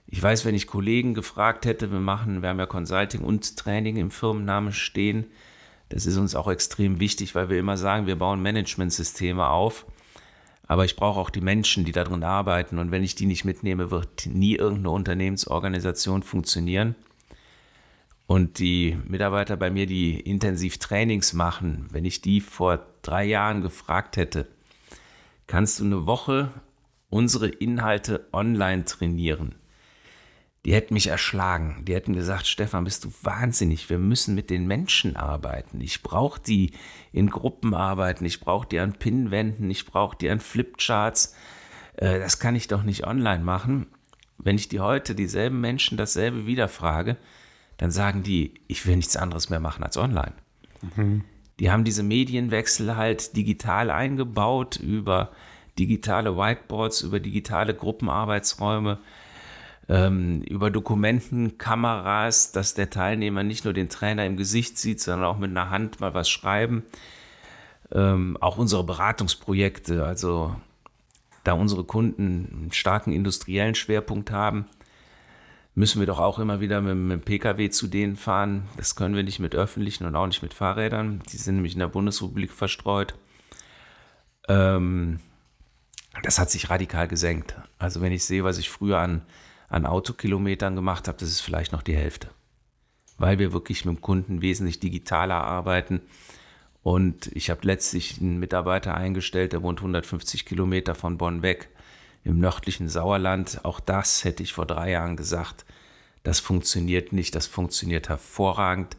[0.07, 3.97] Ich weiß, wenn ich Kollegen gefragt hätte, wir machen, wir haben ja Consulting und Training
[3.97, 5.25] im Firmennamen stehen.
[5.89, 9.87] Das ist uns auch extrem wichtig, weil wir immer sagen, wir bauen Managementsysteme auf.
[10.67, 12.79] Aber ich brauche auch die Menschen, die darin arbeiten.
[12.79, 16.95] Und wenn ich die nicht mitnehme, wird nie irgendeine Unternehmensorganisation funktionieren.
[18.29, 23.62] Und die Mitarbeiter bei mir, die intensiv Trainings machen, wenn ich die vor drei Jahren
[23.62, 24.47] gefragt hätte,
[25.47, 26.51] kannst du eine Woche
[27.09, 29.55] unsere Inhalte online trainieren?
[30.67, 31.87] Die hätten mich erschlagen.
[31.87, 33.88] Die hätten gesagt, Stefan, bist du wahnsinnig.
[33.88, 35.81] Wir müssen mit den Menschen arbeiten.
[35.81, 36.73] Ich brauche die
[37.12, 38.27] in Gruppen arbeiten.
[38.27, 39.71] Ich brauche die an Pinwänden.
[39.71, 41.35] Ich brauche die an Flipcharts.
[41.97, 43.87] Äh, das kann ich doch nicht online machen.
[44.37, 47.17] Wenn ich die heute dieselben Menschen dasselbe wieder frage,
[47.79, 50.35] dann sagen die, ich will nichts anderes mehr machen als online.
[50.97, 51.25] Mhm.
[51.59, 55.31] Die haben diese Medienwechsel halt digital eingebaut über
[55.79, 58.99] digitale Whiteboards, über digitale Gruppenarbeitsräume,
[59.88, 65.38] ähm, über Dokumentenkameras, dass der Teilnehmer nicht nur den Trainer im Gesicht sieht, sondern auch
[65.38, 66.85] mit einer Hand mal was schreiben.
[67.91, 70.55] Ähm, auch unsere Beratungsprojekte, also
[71.45, 74.67] da unsere Kunden einen starken industriellen Schwerpunkt haben,
[75.79, 78.64] müssen wir doch auch immer wieder mit, mit dem Pkw zu denen fahren.
[78.77, 81.23] Das können wir nicht mit öffentlichen und auch nicht mit Fahrrädern.
[81.31, 83.14] Die sind nämlich in der Bundesrepublik verstreut.
[84.49, 85.21] Ähm,
[86.25, 87.55] das hat sich radikal gesenkt.
[87.79, 89.23] Also wenn ich sehe, was ich früher an,
[89.69, 92.29] an Autokilometern gemacht habe, das ist vielleicht noch die Hälfte.
[93.17, 96.01] Weil wir wirklich mit dem Kunden wesentlich digitaler arbeiten.
[96.83, 101.69] Und ich habe letztlich einen Mitarbeiter eingestellt, der wohnt 150 Kilometer von Bonn weg
[102.29, 103.61] im nördlichen Sauerland.
[103.64, 105.64] Auch das hätte ich vor drei Jahren gesagt.
[106.25, 108.97] Das funktioniert nicht, das funktioniert hervorragend.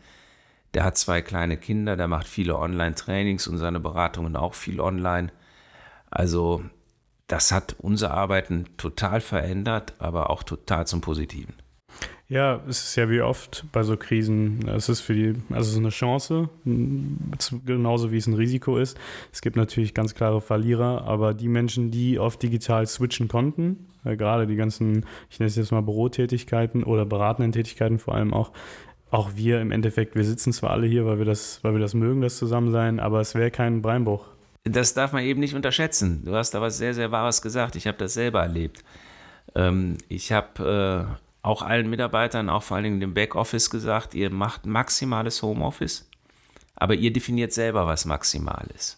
[0.73, 5.31] Der hat zwei kleine Kinder, der macht viele Online-Trainings und seine Beratungen auch viel online.
[6.09, 6.63] Also
[7.27, 11.53] das hat unser Arbeiten total verändert, aber auch total zum Positiven.
[12.29, 15.71] Ja, es ist ja wie oft bei so Krisen, es ist für die, also es
[15.71, 16.49] ist eine Chance,
[17.65, 18.99] genauso wie es ein Risiko ist.
[19.33, 24.15] Es gibt natürlich ganz klare Verlierer, aber die Menschen, die auf digital switchen konnten, äh,
[24.15, 28.51] gerade die ganzen, ich nenne es jetzt mal Bürotätigkeiten oder beratenden Tätigkeiten vor allem auch,
[29.09, 31.95] auch wir im Endeffekt, wir sitzen zwar alle hier, weil wir das, weil wir das
[31.95, 34.27] mögen, das Zusammensein, aber es wäre kein Breinbruch.
[34.65, 36.21] Das darf man eben nicht unterschätzen.
[36.25, 37.75] Du hast da was sehr, sehr Wahres gesagt.
[37.75, 38.83] Ich habe das selber erlebt.
[39.55, 44.29] Ähm, ich habe äh, auch allen Mitarbeitern, auch vor allen Dingen dem Backoffice gesagt, ihr
[44.29, 46.09] macht maximales Homeoffice,
[46.75, 48.97] aber ihr definiert selber, was maximal ist.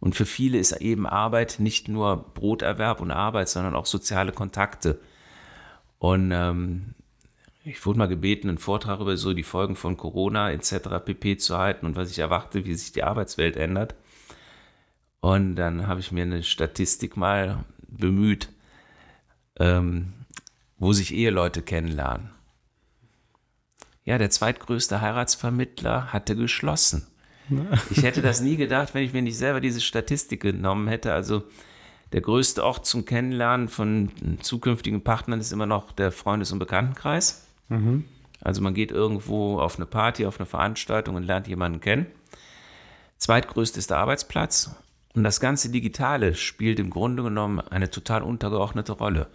[0.00, 5.00] Und für viele ist eben Arbeit nicht nur Broterwerb und Arbeit, sondern auch soziale Kontakte.
[5.98, 6.94] Und ähm,
[7.64, 11.04] ich wurde mal gebeten, einen Vortrag über so die Folgen von Corona etc.
[11.04, 11.36] pp.
[11.36, 13.94] zu halten und was ich erwarte, wie sich die Arbeitswelt ändert.
[15.20, 18.50] Und dann habe ich mir eine Statistik mal bemüht.
[19.58, 20.12] Ähm,
[20.78, 22.30] wo sich Eheleute kennenlernen.
[24.04, 27.06] Ja, der zweitgrößte Heiratsvermittler hatte geschlossen.
[27.90, 31.14] Ich hätte das nie gedacht, wenn ich mir nicht selber diese Statistik genommen hätte.
[31.14, 31.44] Also
[32.12, 34.10] der größte Ort zum Kennenlernen von
[34.40, 37.46] zukünftigen Partnern ist immer noch der Freundes- und Bekanntenkreis.
[37.68, 38.04] Mhm.
[38.42, 42.06] Also man geht irgendwo auf eine Party, auf eine Veranstaltung und lernt jemanden kennen.
[43.16, 44.76] Zweitgrößte ist der Arbeitsplatz.
[45.14, 49.28] Und das ganze Digitale spielt im Grunde genommen eine total untergeordnete Rolle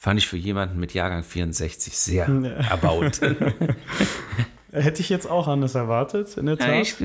[0.00, 2.26] fand ich für jemanden mit Jahrgang 64 sehr
[2.70, 3.20] erbaut.
[4.72, 6.68] Hätte ich jetzt auch anders erwartet, in der Tat.
[6.68, 7.00] Ja, ich,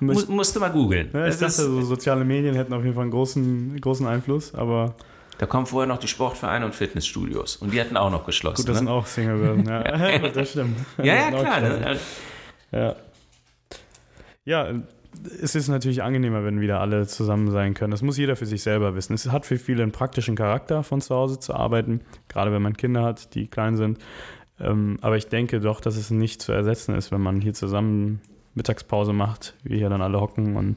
[0.00, 1.10] mu musste mal googeln.
[1.12, 4.94] Ja, ich dachte, so soziale Medien hätten auf jeden Fall einen großen, großen Einfluss, aber.
[5.38, 8.62] Da kommen vorher noch die Sportvereine und Fitnessstudios und die hatten auch noch geschlossen.
[8.62, 8.78] Gut, das ne?
[8.78, 10.18] sind auch Single ja.
[10.34, 10.78] das stimmt.
[10.98, 11.60] Ja, ja, klar.
[11.60, 11.98] Ne?
[12.72, 12.96] Ja.
[14.44, 14.82] ja,
[15.42, 17.90] es ist natürlich angenehmer, wenn wieder alle zusammen sein können.
[17.90, 19.14] Das muss jeder für sich selber wissen.
[19.14, 22.76] Es hat für viele einen praktischen Charakter, von zu Hause zu arbeiten, gerade wenn man
[22.76, 23.98] Kinder hat, die klein sind.
[24.60, 28.20] Ähm, aber ich denke doch, dass es nicht zu ersetzen ist, wenn man hier zusammen
[28.54, 30.76] Mittagspause macht, wir hier dann alle hocken und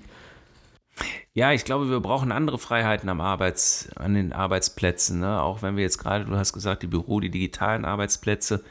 [1.33, 5.19] ja, ich glaube, wir brauchen andere Freiheiten am Arbeits, an den Arbeitsplätzen.
[5.19, 5.39] Ne?
[5.39, 8.63] Auch wenn wir jetzt gerade, du hast gesagt, die Büro, die digitalen Arbeitsplätze,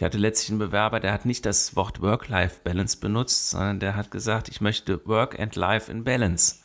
[0.00, 4.10] ich hatte letztlich einen Bewerber, der hat nicht das Wort Work-Life-Balance benutzt, sondern der hat
[4.10, 6.62] gesagt, ich möchte Work and Life in Balance.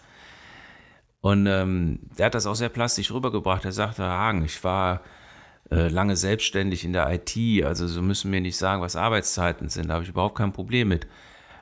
[1.19, 3.65] Und ähm, der hat das auch sehr plastisch rübergebracht.
[3.65, 5.01] Er sagte, Hagen, ich war
[5.69, 9.89] äh, lange selbstständig in der IT, also so müssen mir nicht sagen, was Arbeitszeiten sind,
[9.89, 11.05] da habe ich überhaupt kein Problem mit.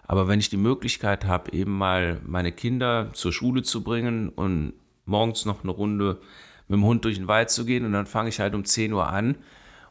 [0.04, 4.74] Aber wenn ich die Möglichkeit habe, eben mal meine Kinder zur Schule zu bringen und
[5.06, 6.22] morgens noch eine Runde
[6.68, 8.94] mit dem Hund durch den Wald zu gehen und dann fange ich halt um 10
[8.94, 9.38] Uhr an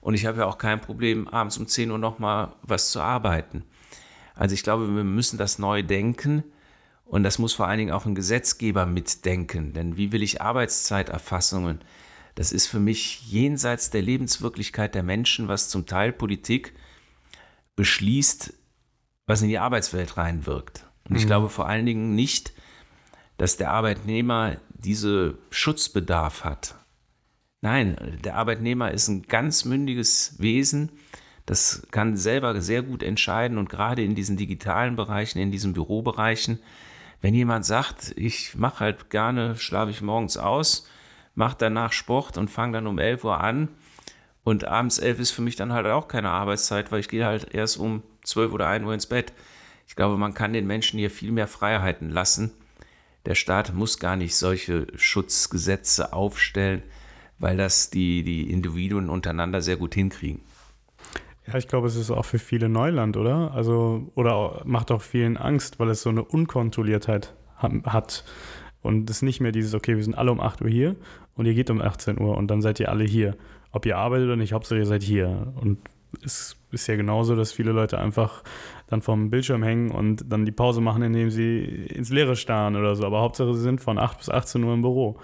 [0.03, 3.65] und ich habe ja auch kein Problem, abends um 10 Uhr nochmal was zu arbeiten.
[4.35, 6.43] Also ich glaube, wir müssen das neu denken.
[7.05, 9.73] Und das muss vor allen Dingen auch ein Gesetzgeber mitdenken.
[9.73, 11.81] Denn wie will ich Arbeitszeiterfassungen?
[12.35, 16.75] Das ist für mich jenseits der Lebenswirklichkeit der Menschen, was zum Teil Politik
[17.77, 18.55] beschließt,
[19.27, 20.85] was in die Arbeitswelt reinwirkt.
[21.09, 21.29] Und ich mhm.
[21.29, 22.55] glaube vor allen Dingen nicht,
[23.37, 26.75] dass der Arbeitnehmer diese Schutzbedarf hat.
[27.62, 30.90] Nein, der Arbeitnehmer ist ein ganz mündiges Wesen
[31.46, 36.61] das kann selber sehr gut entscheiden und gerade in diesen digitalen Bereichen, in diesen Bürobereichen,
[37.20, 40.88] wenn jemand sagt, ich mache halt gerne, schlafe ich morgens aus,
[41.35, 43.68] mache danach Sport und fange dann um 11 Uhr an
[44.44, 47.55] und abends 11 ist für mich dann halt auch keine Arbeitszeit, weil ich gehe halt
[47.55, 49.33] erst um 12 oder 1 Uhr ins Bett.
[49.87, 52.53] Ich glaube, man kann den Menschen hier viel mehr Freiheiten lassen.
[53.27, 56.83] Der Staat muss gar nicht solche Schutzgesetze aufstellen,
[57.38, 60.40] weil das die, die Individuen untereinander sehr gut hinkriegen.
[61.47, 63.53] Ja, ich glaube, es ist auch für viele Neuland, oder?
[63.53, 68.25] Also, oder macht auch vielen Angst, weil es so eine Unkontrolliertheit hat.
[68.81, 70.97] Und es nicht mehr dieses, okay, wir sind alle um 8 Uhr hier
[71.35, 73.37] und ihr geht um 18 Uhr und dann seid ihr alle hier.
[73.71, 75.53] Ob ihr arbeitet oder nicht, Hauptsache ihr seid hier.
[75.61, 75.79] Und
[76.25, 78.42] es ist ja genauso, dass viele Leute einfach
[78.88, 82.94] dann vom Bildschirm hängen und dann die Pause machen, indem sie ins Leere starren oder
[82.94, 83.05] so.
[83.07, 85.18] Aber Hauptsache, sie sind von 8 bis 18 Uhr im Büro.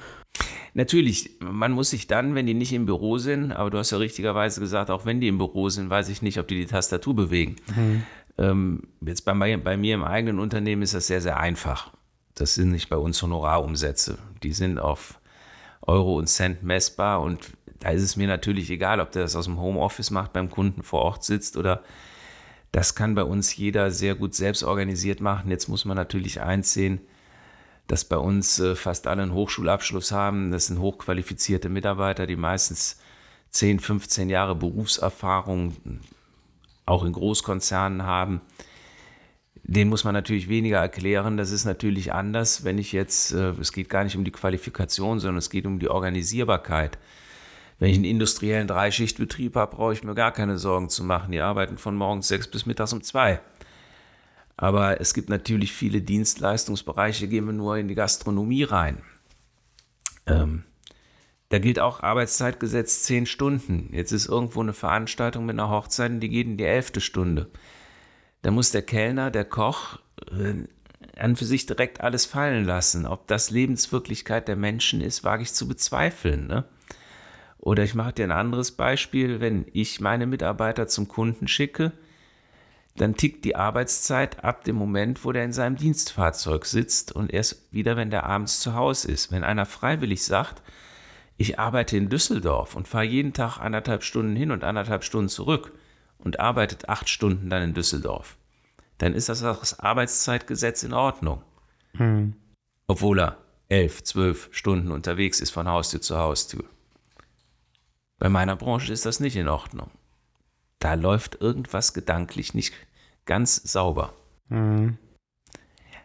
[0.74, 3.98] Natürlich, man muss sich dann, wenn die nicht im Büro sind, aber du hast ja
[3.98, 7.16] richtigerweise gesagt, auch wenn die im Büro sind, weiß ich nicht, ob die die Tastatur
[7.16, 7.56] bewegen.
[7.74, 8.02] Mhm.
[8.38, 11.90] Ähm, jetzt bei, bei mir im eigenen Unternehmen ist das sehr, sehr einfach.
[12.34, 14.18] Das sind nicht bei uns Honorarumsätze.
[14.42, 15.20] Die sind auf
[15.82, 19.44] Euro und Cent messbar und da ist es mir natürlich egal, ob der das aus
[19.44, 21.82] dem Homeoffice macht, beim Kunden vor Ort sitzt oder
[22.72, 25.50] das kann bei uns jeder sehr gut selbst organisiert machen.
[25.50, 27.00] Jetzt muss man natürlich eins sehen,
[27.86, 30.50] dass bei uns äh, fast alle einen Hochschulabschluss haben.
[30.50, 33.00] Das sind hochqualifizierte Mitarbeiter, die meistens
[33.50, 35.74] 10, 15 Jahre Berufserfahrung
[36.84, 38.42] auch in Großkonzernen haben.
[39.62, 41.36] Den muss man natürlich weniger erklären.
[41.36, 45.20] Das ist natürlich anders, wenn ich jetzt, äh, es geht gar nicht um die Qualifikation,
[45.20, 46.98] sondern es geht um die Organisierbarkeit.
[47.78, 51.32] Wenn ich einen industriellen Dreischichtbetrieb habe, brauche ich mir gar keine Sorgen zu machen.
[51.32, 53.40] Die arbeiten von morgens sechs bis mittags um zwei.
[54.56, 59.02] Aber es gibt natürlich viele Dienstleistungsbereiche, gehen wir nur in die Gastronomie rein.
[60.26, 60.64] Ähm,
[61.50, 63.90] da gilt auch Arbeitszeitgesetz zehn Stunden.
[63.92, 67.48] Jetzt ist irgendwo eine Veranstaltung mit einer Hochzeit und die geht in die elfte Stunde.
[68.42, 70.66] Da muss der Kellner, der Koch äh,
[71.16, 73.06] an für sich direkt alles fallen lassen.
[73.06, 76.48] Ob das Lebenswirklichkeit der Menschen ist, wage ich zu bezweifeln.
[76.48, 76.64] Ne?
[77.68, 81.92] Oder ich mache dir ein anderes Beispiel, wenn ich meine Mitarbeiter zum Kunden schicke,
[82.96, 87.70] dann tickt die Arbeitszeit ab dem Moment, wo der in seinem Dienstfahrzeug sitzt und erst
[87.70, 89.30] wieder, wenn der abends zu Hause ist.
[89.32, 90.62] Wenn einer freiwillig sagt,
[91.36, 95.72] ich arbeite in Düsseldorf und fahre jeden Tag anderthalb Stunden hin und anderthalb Stunden zurück
[96.16, 98.38] und arbeitet acht Stunden dann in Düsseldorf,
[98.96, 101.42] dann ist das auch das Arbeitszeitgesetz in Ordnung.
[101.98, 102.32] Hm.
[102.86, 103.36] Obwohl er
[103.68, 106.64] elf, zwölf Stunden unterwegs ist von Haustür zu Haustür.
[108.18, 109.90] Bei meiner Branche ist das nicht in Ordnung.
[110.78, 112.74] Da läuft irgendwas gedanklich nicht
[113.26, 114.14] ganz sauber.
[114.48, 114.98] Mhm.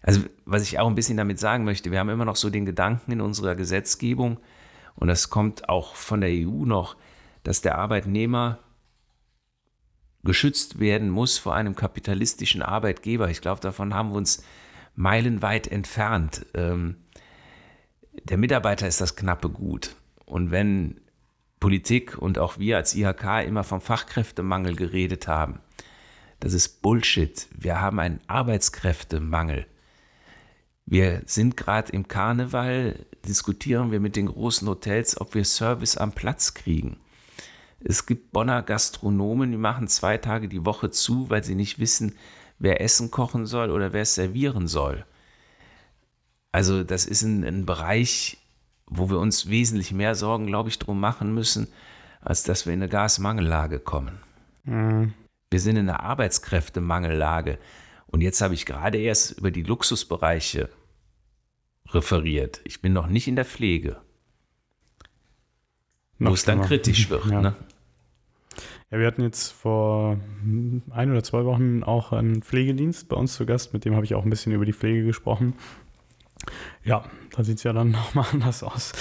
[0.02, 2.65] Also, was ich auch ein bisschen damit sagen möchte, wir haben immer noch so den
[2.65, 4.39] Gedanken in unserer Gesetzgebung,
[4.95, 6.95] und das kommt auch von der EU noch,
[7.43, 8.60] dass der Arbeitnehmer
[10.23, 13.30] geschützt werden muss vor einem kapitalistischen Arbeitgeber.
[13.30, 14.43] Ich glaube, davon haben wir uns
[14.95, 16.45] meilenweit entfernt.
[16.54, 16.97] Ähm,
[18.23, 19.95] der Mitarbeiter ist das knappe Gut.
[20.26, 21.02] Und wenn
[21.63, 25.62] Politik und auch wir als IHK immer vom Fachkräftemangel geredet haben,
[26.41, 27.47] das ist Bullshit.
[27.58, 29.65] Wir haben einen Arbeitskräftemangel.
[30.86, 36.12] Wir sind gerade im Karneval, diskutieren wir mit den großen Hotels, ob wir Service am
[36.12, 36.97] Platz kriegen.
[37.80, 42.17] Es gibt Bonner Gastronomen, die machen zwei Tage die Woche zu, weil sie nicht wissen,
[42.60, 45.06] wer Essen kochen soll oder wer es servieren soll.
[46.52, 48.42] Also das ist ein, ein Bereich,
[48.88, 51.67] wo wir uns wesentlich mehr Sorgen, glaube ich, drum machen müssen,
[52.22, 54.19] als dass wir in eine Gasmangellage kommen.
[54.63, 55.13] Mhm.
[55.50, 57.60] Wir sind in einer Arbeitskräftemangellage.
[58.08, 60.69] Und jetzt habe ich gerade erst über die Luxusbereiche
[61.89, 62.62] referiert.
[62.63, 63.98] Ich bin noch nicht in der Pflege.
[66.19, 67.26] Noch wo es dann kritisch wird.
[67.26, 67.41] Ja.
[67.41, 67.56] Ne?
[68.91, 70.19] Ja, wir hatten jetzt vor
[70.91, 74.13] ein oder zwei Wochen auch einen Pflegedienst bei uns zu Gast, mit dem habe ich
[74.13, 75.56] auch ein bisschen über die Pflege gesprochen.
[76.84, 77.03] Ja,
[77.36, 78.93] da sieht es ja dann nochmal anders aus.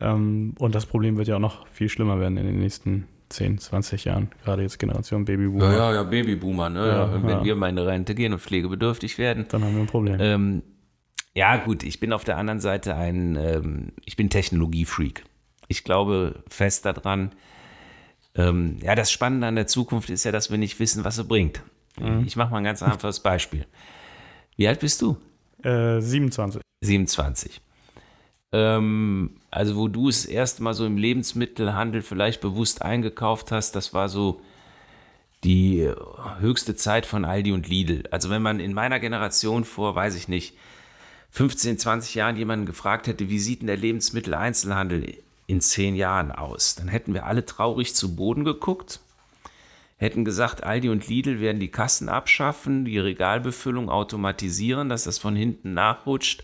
[0.00, 3.58] Ähm, und das Problem wird ja auch noch viel schlimmer werden in den nächsten 10,
[3.58, 5.72] 20 Jahren, gerade jetzt Generation Babyboomer.
[5.72, 6.86] Ja, ja, ja Babyboomer, ne?
[6.86, 7.44] Ja, Wenn ja.
[7.44, 9.46] wir mal in eine Rente gehen und pflegebedürftig werden.
[9.48, 10.16] Dann haben wir ein Problem.
[10.20, 10.62] Ähm,
[11.34, 15.24] ja, gut, ich bin auf der anderen Seite ein, ähm, ich bin Technologiefreak.
[15.68, 17.32] Ich glaube fest daran,
[18.36, 21.24] ähm, ja, das Spannende an der Zukunft ist ja, dass wir nicht wissen, was sie
[21.24, 21.62] bringt.
[21.98, 22.24] Mhm.
[22.26, 23.66] Ich mache mal ein ganz einfaches Beispiel.
[24.56, 25.16] Wie alt bist du?
[25.62, 26.62] Äh, 27.
[26.86, 27.60] 27.
[28.52, 33.92] Ähm, also wo du es erst mal so im Lebensmittelhandel vielleicht bewusst eingekauft hast, das
[33.92, 34.40] war so
[35.44, 35.88] die
[36.40, 38.04] höchste Zeit von Aldi und Lidl.
[38.10, 40.54] Also wenn man in meiner Generation vor, weiß ich nicht,
[41.30, 46.74] 15, 20 Jahren jemanden gefragt hätte, wie sieht denn der Lebensmitteleinzelhandel in zehn Jahren aus,
[46.74, 49.00] dann hätten wir alle traurig zu Boden geguckt,
[49.98, 55.36] hätten gesagt, Aldi und Lidl werden die Kassen abschaffen, die Regalbefüllung automatisieren, dass das von
[55.36, 56.42] hinten nachrutscht.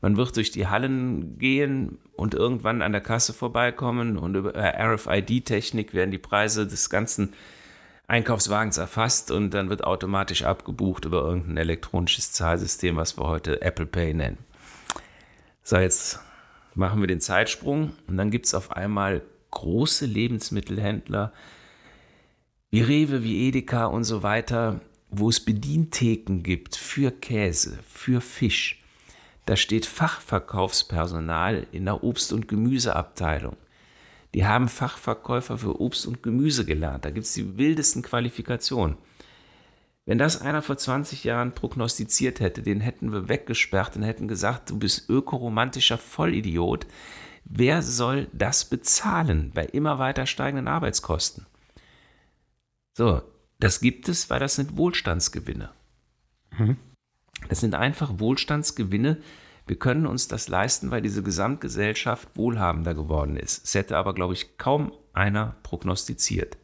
[0.00, 5.92] Man wird durch die Hallen gehen und irgendwann an der Kasse vorbeikommen und über RFID-Technik
[5.92, 7.34] werden die Preise des ganzen
[8.06, 13.86] Einkaufswagens erfasst und dann wird automatisch abgebucht über irgendein elektronisches Zahlsystem, was wir heute Apple
[13.86, 14.38] Pay nennen.
[15.62, 16.18] So, jetzt
[16.74, 21.32] machen wir den Zeitsprung und dann gibt es auf einmal große Lebensmittelhändler
[22.70, 24.80] wie Rewe, wie Edeka und so weiter,
[25.10, 28.79] wo es Bedientheken gibt für Käse, für Fisch.
[29.50, 33.56] Da steht Fachverkaufspersonal in der Obst- und Gemüseabteilung.
[34.32, 37.04] Die haben Fachverkäufer für Obst und Gemüse gelernt.
[37.04, 38.96] Da gibt es die wildesten Qualifikationen.
[40.06, 44.70] Wenn das einer vor 20 Jahren prognostiziert hätte, den hätten wir weggesperrt und hätten gesagt,
[44.70, 46.86] du bist ökoromantischer Vollidiot.
[47.44, 51.44] Wer soll das bezahlen bei immer weiter steigenden Arbeitskosten?
[52.92, 53.20] So,
[53.58, 55.70] das gibt es, weil das sind Wohlstandsgewinne.
[56.56, 56.76] Mhm.
[57.48, 59.18] Das sind einfach Wohlstandsgewinne,
[59.70, 63.64] wir können uns das leisten, weil diese Gesamtgesellschaft wohlhabender geworden ist.
[63.64, 66.58] Es hätte aber, glaube ich, kaum einer prognostiziert.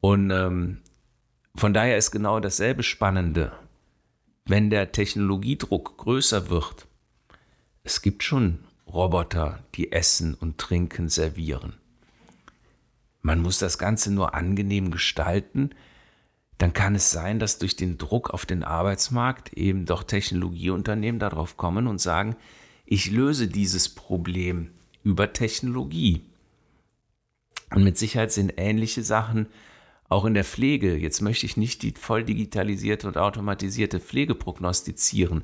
[0.00, 0.78] Und ähm,
[1.54, 3.52] von daher ist genau dasselbe Spannende,
[4.46, 6.88] wenn der Technologiedruck größer wird.
[7.84, 11.74] Es gibt schon Roboter, die Essen und Trinken servieren.
[13.22, 15.70] Man muss das Ganze nur angenehm gestalten
[16.58, 21.56] dann kann es sein, dass durch den Druck auf den Arbeitsmarkt eben doch Technologieunternehmen darauf
[21.56, 22.36] kommen und sagen,
[22.86, 24.70] ich löse dieses Problem
[25.02, 26.22] über Technologie.
[27.70, 29.48] Und mit Sicherheit sind ähnliche Sachen
[30.08, 30.96] auch in der Pflege.
[30.96, 35.42] Jetzt möchte ich nicht die voll digitalisierte und automatisierte Pflege prognostizieren,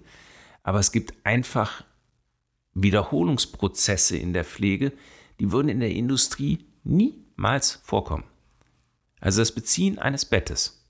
[0.63, 1.85] aber es gibt einfach
[2.75, 4.93] Wiederholungsprozesse in der Pflege,
[5.41, 8.25] die würden in der Industrie niemals vorkommen.
[9.21, 10.82] Also das Beziehen eines Bettes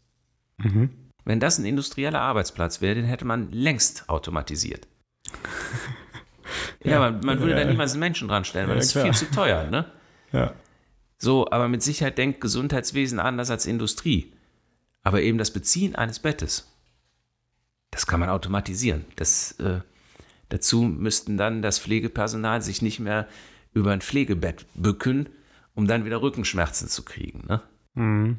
[0.59, 0.90] Mhm.
[1.24, 4.88] Wenn das ein industrieller Arbeitsplatz wäre, den hätte man längst automatisiert.
[6.82, 8.94] ja, ja, man, man würde ja, da niemals einen Menschen dran stellen, weil ja, das
[8.94, 9.90] ist viel zu teuer, ne?
[10.32, 10.53] Ja.
[11.18, 14.32] So, aber mit Sicherheit denkt Gesundheitswesen anders als Industrie.
[15.05, 16.72] Aber eben das Beziehen eines Bettes,
[17.90, 19.05] das kann man automatisieren.
[19.16, 19.80] Das, äh,
[20.48, 23.28] dazu müssten dann das Pflegepersonal sich nicht mehr
[23.72, 25.28] über ein Pflegebett bücken,
[25.74, 27.44] um dann wieder Rückenschmerzen zu kriegen.
[27.46, 27.62] Ne?
[27.94, 28.38] Mhm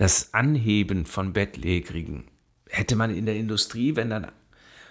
[0.00, 2.24] das Anheben von Bettlägerigen
[2.70, 4.32] hätte man in der Industrie, wenn dann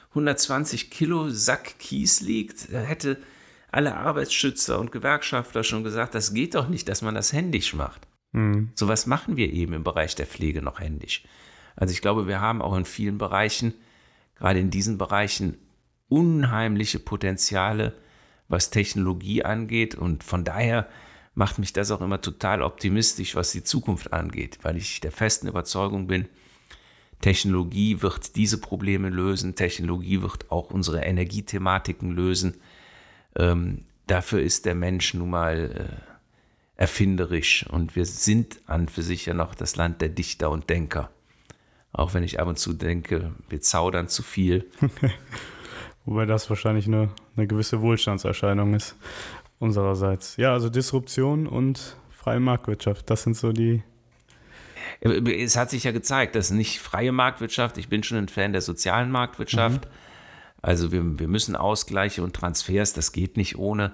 [0.09, 3.17] 120 Kilo Sack Kies liegt, hätte
[3.71, 8.07] alle Arbeitsschützer und Gewerkschafter schon gesagt, das geht doch nicht, dass man das händisch macht.
[8.33, 8.69] Mhm.
[8.75, 11.23] So was machen wir eben im Bereich der Pflege noch händisch.
[11.75, 13.73] Also ich glaube, wir haben auch in vielen Bereichen,
[14.35, 15.57] gerade in diesen Bereichen,
[16.07, 17.95] unheimliche Potenziale,
[18.47, 19.95] was Technologie angeht.
[19.95, 20.87] Und von daher
[21.39, 25.47] macht mich das auch immer total optimistisch, was die Zukunft angeht, weil ich der festen
[25.47, 26.27] Überzeugung bin,
[27.21, 32.57] Technologie wird diese Probleme lösen, Technologie wird auch unsere Energiethematiken lösen.
[33.37, 35.97] Ähm, dafür ist der Mensch nun mal
[36.77, 40.69] äh, erfinderisch und wir sind an für sich ja noch das Land der Dichter und
[40.69, 41.09] Denker.
[41.93, 44.69] Auch wenn ich ab und zu denke, wir zaudern zu viel.
[46.05, 48.97] Wobei das wahrscheinlich eine, eine gewisse Wohlstandserscheinung ist
[49.59, 50.37] unsererseits.
[50.37, 53.83] Ja, also Disruption und freie Marktwirtschaft, das sind so die.
[55.01, 58.61] Es hat sich ja gezeigt, dass nicht freie Marktwirtschaft, ich bin schon ein Fan der
[58.61, 59.85] sozialen Marktwirtschaft.
[59.85, 59.91] Mhm.
[60.61, 63.93] Also wir, wir müssen Ausgleiche und Transfers, das geht nicht ohne.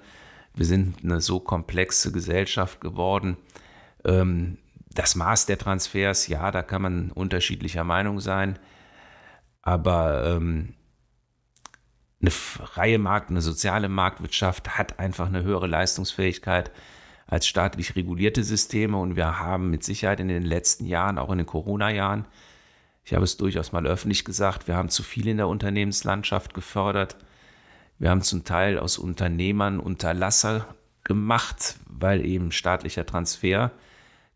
[0.56, 3.38] Wir sind eine so komplexe Gesellschaft geworden.
[4.04, 4.58] Ähm,
[4.94, 8.58] das Maß der Transfers, ja, da kann man unterschiedlicher Meinung sein.
[9.62, 10.74] Aber ähm,
[12.22, 16.72] eine freie Markt, eine soziale Marktwirtschaft hat einfach eine höhere Leistungsfähigkeit
[17.28, 21.40] als staatlich regulierte Systeme und wir haben mit Sicherheit in den letzten Jahren, auch in
[21.40, 22.26] den Corona-Jahren,
[23.06, 27.16] ich habe es durchaus mal öffentlich gesagt, wir haben zu viel in der Unternehmenslandschaft gefördert.
[28.00, 33.72] Wir haben zum Teil aus Unternehmern Unterlasser gemacht, weil eben staatlicher Transfer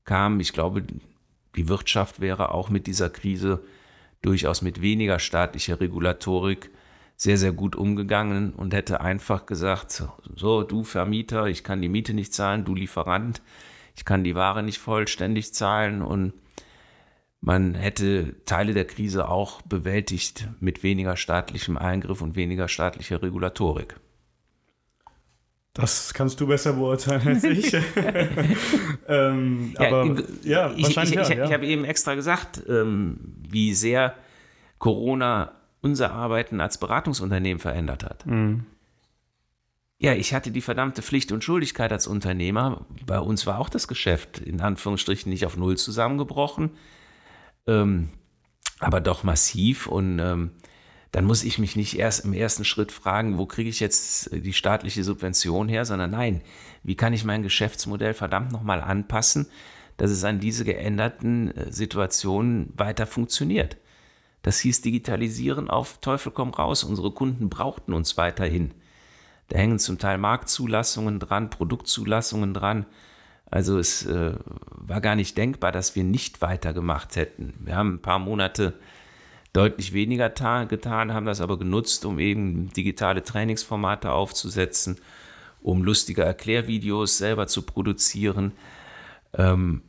[0.05, 0.39] kam.
[0.39, 0.83] Ich glaube,
[1.55, 3.63] die Wirtschaft wäre auch mit dieser Krise
[4.21, 6.69] durchaus mit weniger staatlicher Regulatorik
[7.19, 10.05] sehr, sehr gut umgegangen und hätte einfach gesagt,
[10.35, 13.41] so, du Vermieter, ich kann die Miete nicht zahlen, du Lieferant,
[13.97, 16.31] ich kann die Ware nicht vollständig zahlen und
[17.41, 23.97] man hätte Teile der Krise auch bewältigt mit weniger staatlichem Eingriff und weniger staatlicher Regulatorik.
[25.73, 27.73] Das kannst du besser beurteilen als ich.
[29.09, 31.45] ähm, ja, aber ja, wahrscheinlich ich, ich, ich, ja.
[31.45, 34.15] ich habe eben extra gesagt, ähm, wie sehr
[34.77, 38.25] Corona unser Arbeiten als Beratungsunternehmen verändert hat.
[38.25, 38.65] Mhm.
[39.97, 42.85] ja, ich hatte die verdammte Pflicht und Schuldigkeit als Unternehmer.
[43.05, 46.71] Bei uns war auch das Geschäft in Anführungsstrichen nicht auf Null zusammengebrochen,
[47.67, 48.09] ähm,
[48.79, 49.87] aber doch massiv.
[49.87, 50.51] Und ähm,
[51.11, 54.53] dann muss ich mich nicht erst im ersten Schritt fragen, wo kriege ich jetzt die
[54.53, 56.41] staatliche Subvention her, sondern nein,
[56.83, 59.47] wie kann ich mein Geschäftsmodell verdammt nochmal anpassen,
[59.97, 63.77] dass es an diese geänderten äh, Situationen weiter funktioniert.
[64.41, 66.83] Das hieß Digitalisieren auf Teufel komm raus.
[66.83, 68.73] Unsere Kunden brauchten uns weiterhin.
[69.49, 72.85] Da hängen zum Teil Marktzulassungen dran, Produktzulassungen dran.
[73.51, 74.33] Also es äh,
[74.69, 77.55] war gar nicht denkbar, dass wir nicht weitergemacht hätten.
[77.59, 78.75] Wir haben ein paar Monate
[79.53, 84.99] deutlich weniger getan, haben das aber genutzt, um eben digitale Trainingsformate aufzusetzen,
[85.61, 88.51] um lustige Erklärvideos selber zu produzieren.
[89.33, 89.81] Ähm,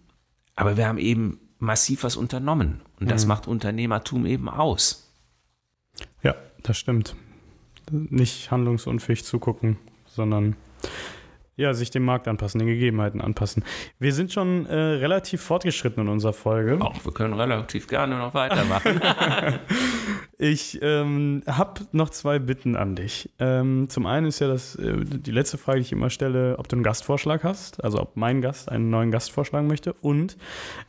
[0.57, 3.29] aber wir haben eben massiv was unternommen und das mhm.
[3.29, 5.13] macht Unternehmertum eben aus.
[6.23, 7.15] Ja, das stimmt
[7.91, 10.57] nicht handlungsunfähig zugucken, sondern
[11.61, 13.65] ja, sich dem Markt anpassen, den Gegebenheiten anpassen.
[13.99, 16.79] Wir sind schon äh, relativ fortgeschritten in unserer Folge.
[16.81, 19.01] Auch wir können relativ gerne noch weitermachen.
[20.39, 23.31] ich ähm, habe noch zwei Bitten an dich.
[23.39, 26.67] Ähm, zum einen ist ja das äh, die letzte Frage, die ich immer stelle, ob
[26.69, 29.93] du einen Gastvorschlag hast, also ob mein Gast einen neuen Gast vorschlagen möchte.
[29.93, 30.39] Und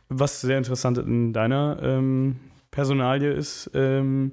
[0.08, 2.36] was sehr interessant in deiner ähm,
[2.70, 4.32] Personalie ist, ähm,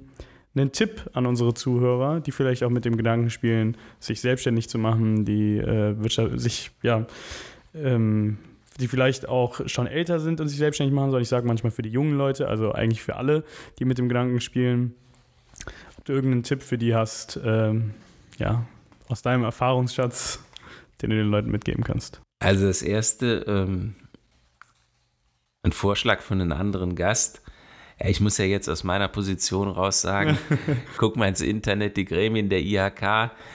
[0.54, 4.78] einen Tipp an unsere Zuhörer, die vielleicht auch mit dem Gedanken spielen, sich selbstständig zu
[4.78, 7.06] machen, die äh, Wirtschaft, sich, ja,
[7.74, 8.38] ähm,
[8.80, 11.22] die vielleicht auch schon älter sind und sich selbstständig machen sollen.
[11.22, 13.44] Ich sage manchmal für die jungen Leute, also eigentlich für alle,
[13.78, 14.94] die mit dem Gedanken spielen.
[15.98, 17.94] Ob du irgendeinen Tipp für die hast, ähm,
[18.38, 18.66] ja,
[19.08, 20.42] aus deinem Erfahrungsschatz,
[21.02, 22.20] den du den Leuten mitgeben kannst.
[22.42, 23.94] Also das erste, ähm,
[25.62, 27.42] ein Vorschlag von einem anderen Gast
[28.08, 30.38] ich muss ja jetzt aus meiner Position raus sagen,
[30.96, 33.02] guck mal ins Internet, die Gremien der IHK,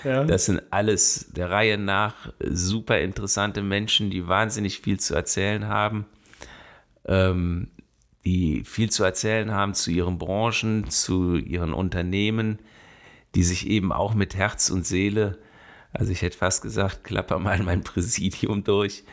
[0.04, 0.24] ja.
[0.24, 6.06] das sind alles der Reihe nach super interessante Menschen, die wahnsinnig viel zu erzählen haben,
[7.06, 7.70] ähm,
[8.24, 12.60] die viel zu erzählen haben zu ihren Branchen, zu ihren Unternehmen,
[13.34, 15.40] die sich eben auch mit Herz und Seele,
[15.92, 19.06] also ich hätte fast gesagt, klapper mal mein Präsidium durch,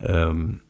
[0.00, 0.60] ähm,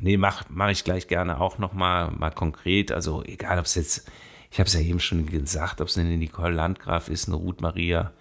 [0.00, 2.92] nee, mache mach ich gleich gerne auch nochmal mal konkret.
[2.92, 4.10] Also egal, ob es jetzt,
[4.50, 7.60] ich habe es ja eben schon gesagt, ob es eine Nicole Landgraf ist, eine Ruth
[7.60, 8.12] Maria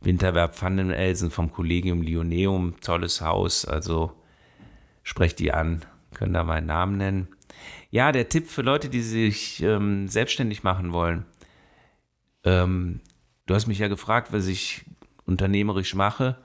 [0.00, 3.64] Winterwerb Vandenelsen vom Collegium Lioneum, tolles Haus.
[3.64, 4.12] Also
[5.02, 7.28] sprecht die an, können da meinen Namen nennen.
[7.90, 11.24] Ja, der Tipp für Leute, die sich ähm, selbstständig machen wollen.
[12.44, 13.00] Ähm,
[13.46, 14.84] du hast mich ja gefragt, was ich
[15.26, 16.36] unternehmerisch mache.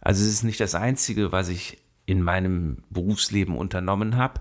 [0.00, 1.78] Also es ist nicht das Einzige, was ich
[2.08, 4.40] in meinem Berufsleben unternommen habe.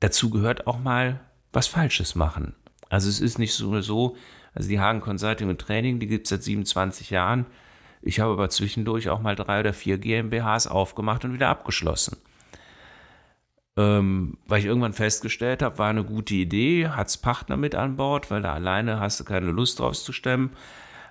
[0.00, 1.20] Dazu gehört auch mal
[1.52, 2.56] was Falsches machen.
[2.90, 4.16] Also es ist nicht so, so
[4.54, 7.46] also die Hagen Consulting und Training, die gibt es seit 27 Jahren.
[8.02, 12.16] Ich habe aber zwischendurch auch mal drei oder vier GmbHs aufgemacht und wieder abgeschlossen.
[13.76, 17.94] Ähm, weil ich irgendwann festgestellt habe, war eine gute Idee, hat es Partner mit an
[17.94, 20.50] Bord, weil da alleine hast du keine Lust drauf zu stemmen.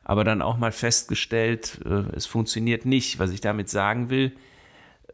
[0.03, 3.19] Aber dann auch mal festgestellt, äh, es funktioniert nicht.
[3.19, 4.33] Was ich damit sagen will,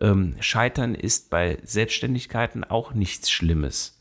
[0.01, 3.99] ähm, Scheitern ist bei Selbstständigkeiten auch nichts Schlimmes.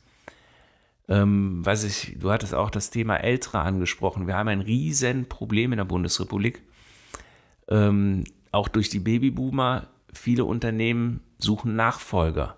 [1.08, 4.26] Ähm, was ich, du hattest auch das Thema Ältere angesprochen.
[4.26, 6.62] Wir haben ein Riesenproblem in der Bundesrepublik.
[7.68, 9.88] Ähm, auch durch die Babyboomer.
[10.12, 12.56] Viele Unternehmen suchen Nachfolger.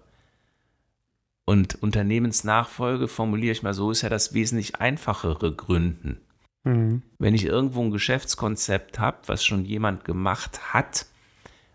[1.44, 6.20] Und Unternehmensnachfolge, formuliere ich mal so, ist ja das wesentlich einfachere Gründen.
[6.64, 7.02] Mhm.
[7.18, 11.06] Wenn ich irgendwo ein Geschäftskonzept habe, was schon jemand gemacht hat,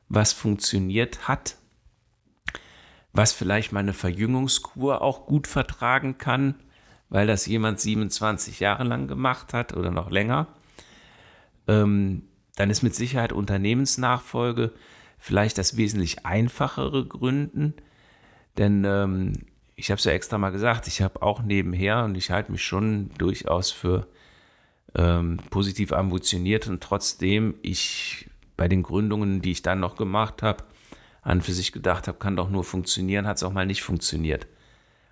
[0.10, 1.58] was funktioniert hat,
[3.14, 6.56] was vielleicht meine Verjüngungskur auch gut vertragen kann,
[7.10, 10.48] weil das jemand 27 Jahre lang gemacht hat oder noch länger,
[11.68, 12.24] ähm,
[12.56, 14.74] dann ist mit Sicherheit Unternehmensnachfolge
[15.18, 17.74] vielleicht das wesentlich einfachere Gründen,
[18.58, 19.34] denn ähm,
[19.76, 22.64] ich habe es ja extra mal gesagt, ich habe auch nebenher und ich halte mich
[22.64, 24.08] schon durchaus für
[24.96, 30.64] ähm, positiv ambitioniert und trotzdem ich bei den Gründungen, die ich dann noch gemacht habe,
[31.22, 34.48] an für sich gedacht habe, kann doch nur funktionieren, hat es auch mal nicht funktioniert.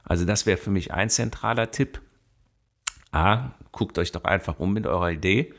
[0.03, 2.01] Also das wäre für mich ein zentraler Tipp.
[3.11, 5.53] A, guckt euch doch einfach um mit eurer Idee,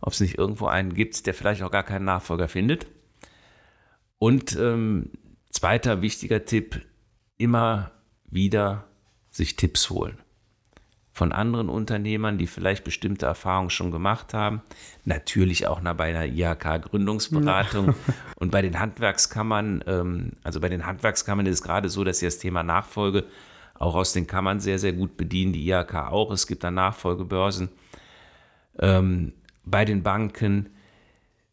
[0.00, 2.86] ob es nicht irgendwo einen gibt, der vielleicht auch gar keinen Nachfolger findet.
[4.18, 5.10] Und ähm,
[5.50, 6.84] zweiter wichtiger Tipp,
[7.36, 7.92] immer
[8.26, 8.84] wieder
[9.30, 10.18] sich Tipps holen
[11.16, 14.60] von anderen Unternehmern, die vielleicht bestimmte Erfahrungen schon gemacht haben.
[15.06, 17.94] Natürlich auch bei einer IHK-Gründungsberatung
[18.36, 19.82] und bei den Handwerkskammern.
[19.86, 23.24] Ähm, also bei den Handwerkskammern ist es gerade so, dass sie das Thema Nachfolge
[23.78, 25.54] auch aus den Kammern sehr, sehr gut bedienen.
[25.54, 26.30] Die IHK auch.
[26.32, 27.70] Es gibt da Nachfolgebörsen.
[28.78, 29.32] Ähm,
[29.64, 30.68] bei den Banken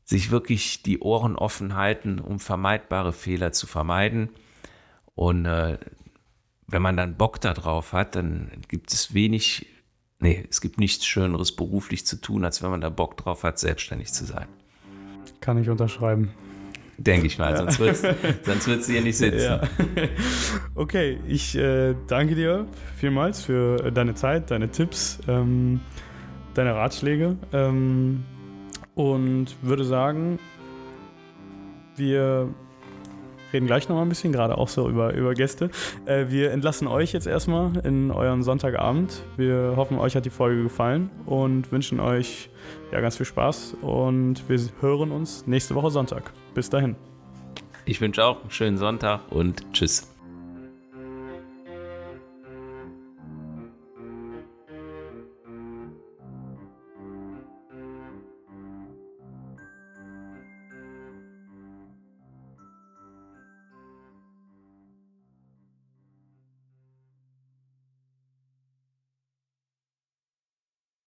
[0.04, 4.28] sich wirklich die Ohren offen halten, um vermeidbare Fehler zu vermeiden.
[5.16, 5.78] Und äh,
[6.68, 9.66] wenn man dann Bock darauf hat, dann gibt es wenig,
[10.20, 13.60] nee, es gibt nichts Schöneres beruflich zu tun, als wenn man da Bock drauf hat,
[13.60, 14.48] selbstständig zu sein.
[15.42, 16.32] Kann ich unterschreiben.
[16.98, 17.58] Denke ich mal, ja.
[17.58, 19.40] sonst wird es hier nicht sitzen.
[19.40, 19.62] Ja.
[20.76, 25.82] Okay, ich äh, danke dir vielmals für deine Zeit, deine Tipps, ähm,
[26.54, 28.24] deine Ratschläge ähm,
[28.96, 30.40] und würde sagen,
[31.96, 32.54] wir
[33.54, 35.70] reden gleich noch mal ein bisschen, gerade auch so über, über Gäste.
[36.06, 39.24] Äh, wir entlassen euch jetzt erstmal in euren Sonntagabend.
[39.38, 42.50] Wir hoffen, euch hat die Folge gefallen und wünschen euch
[42.92, 46.32] ja, ganz viel Spaß und wir hören uns nächste Woche Sonntag.
[46.54, 46.96] Bis dahin.
[47.86, 50.13] Ich wünsche auch einen schönen Sonntag und tschüss.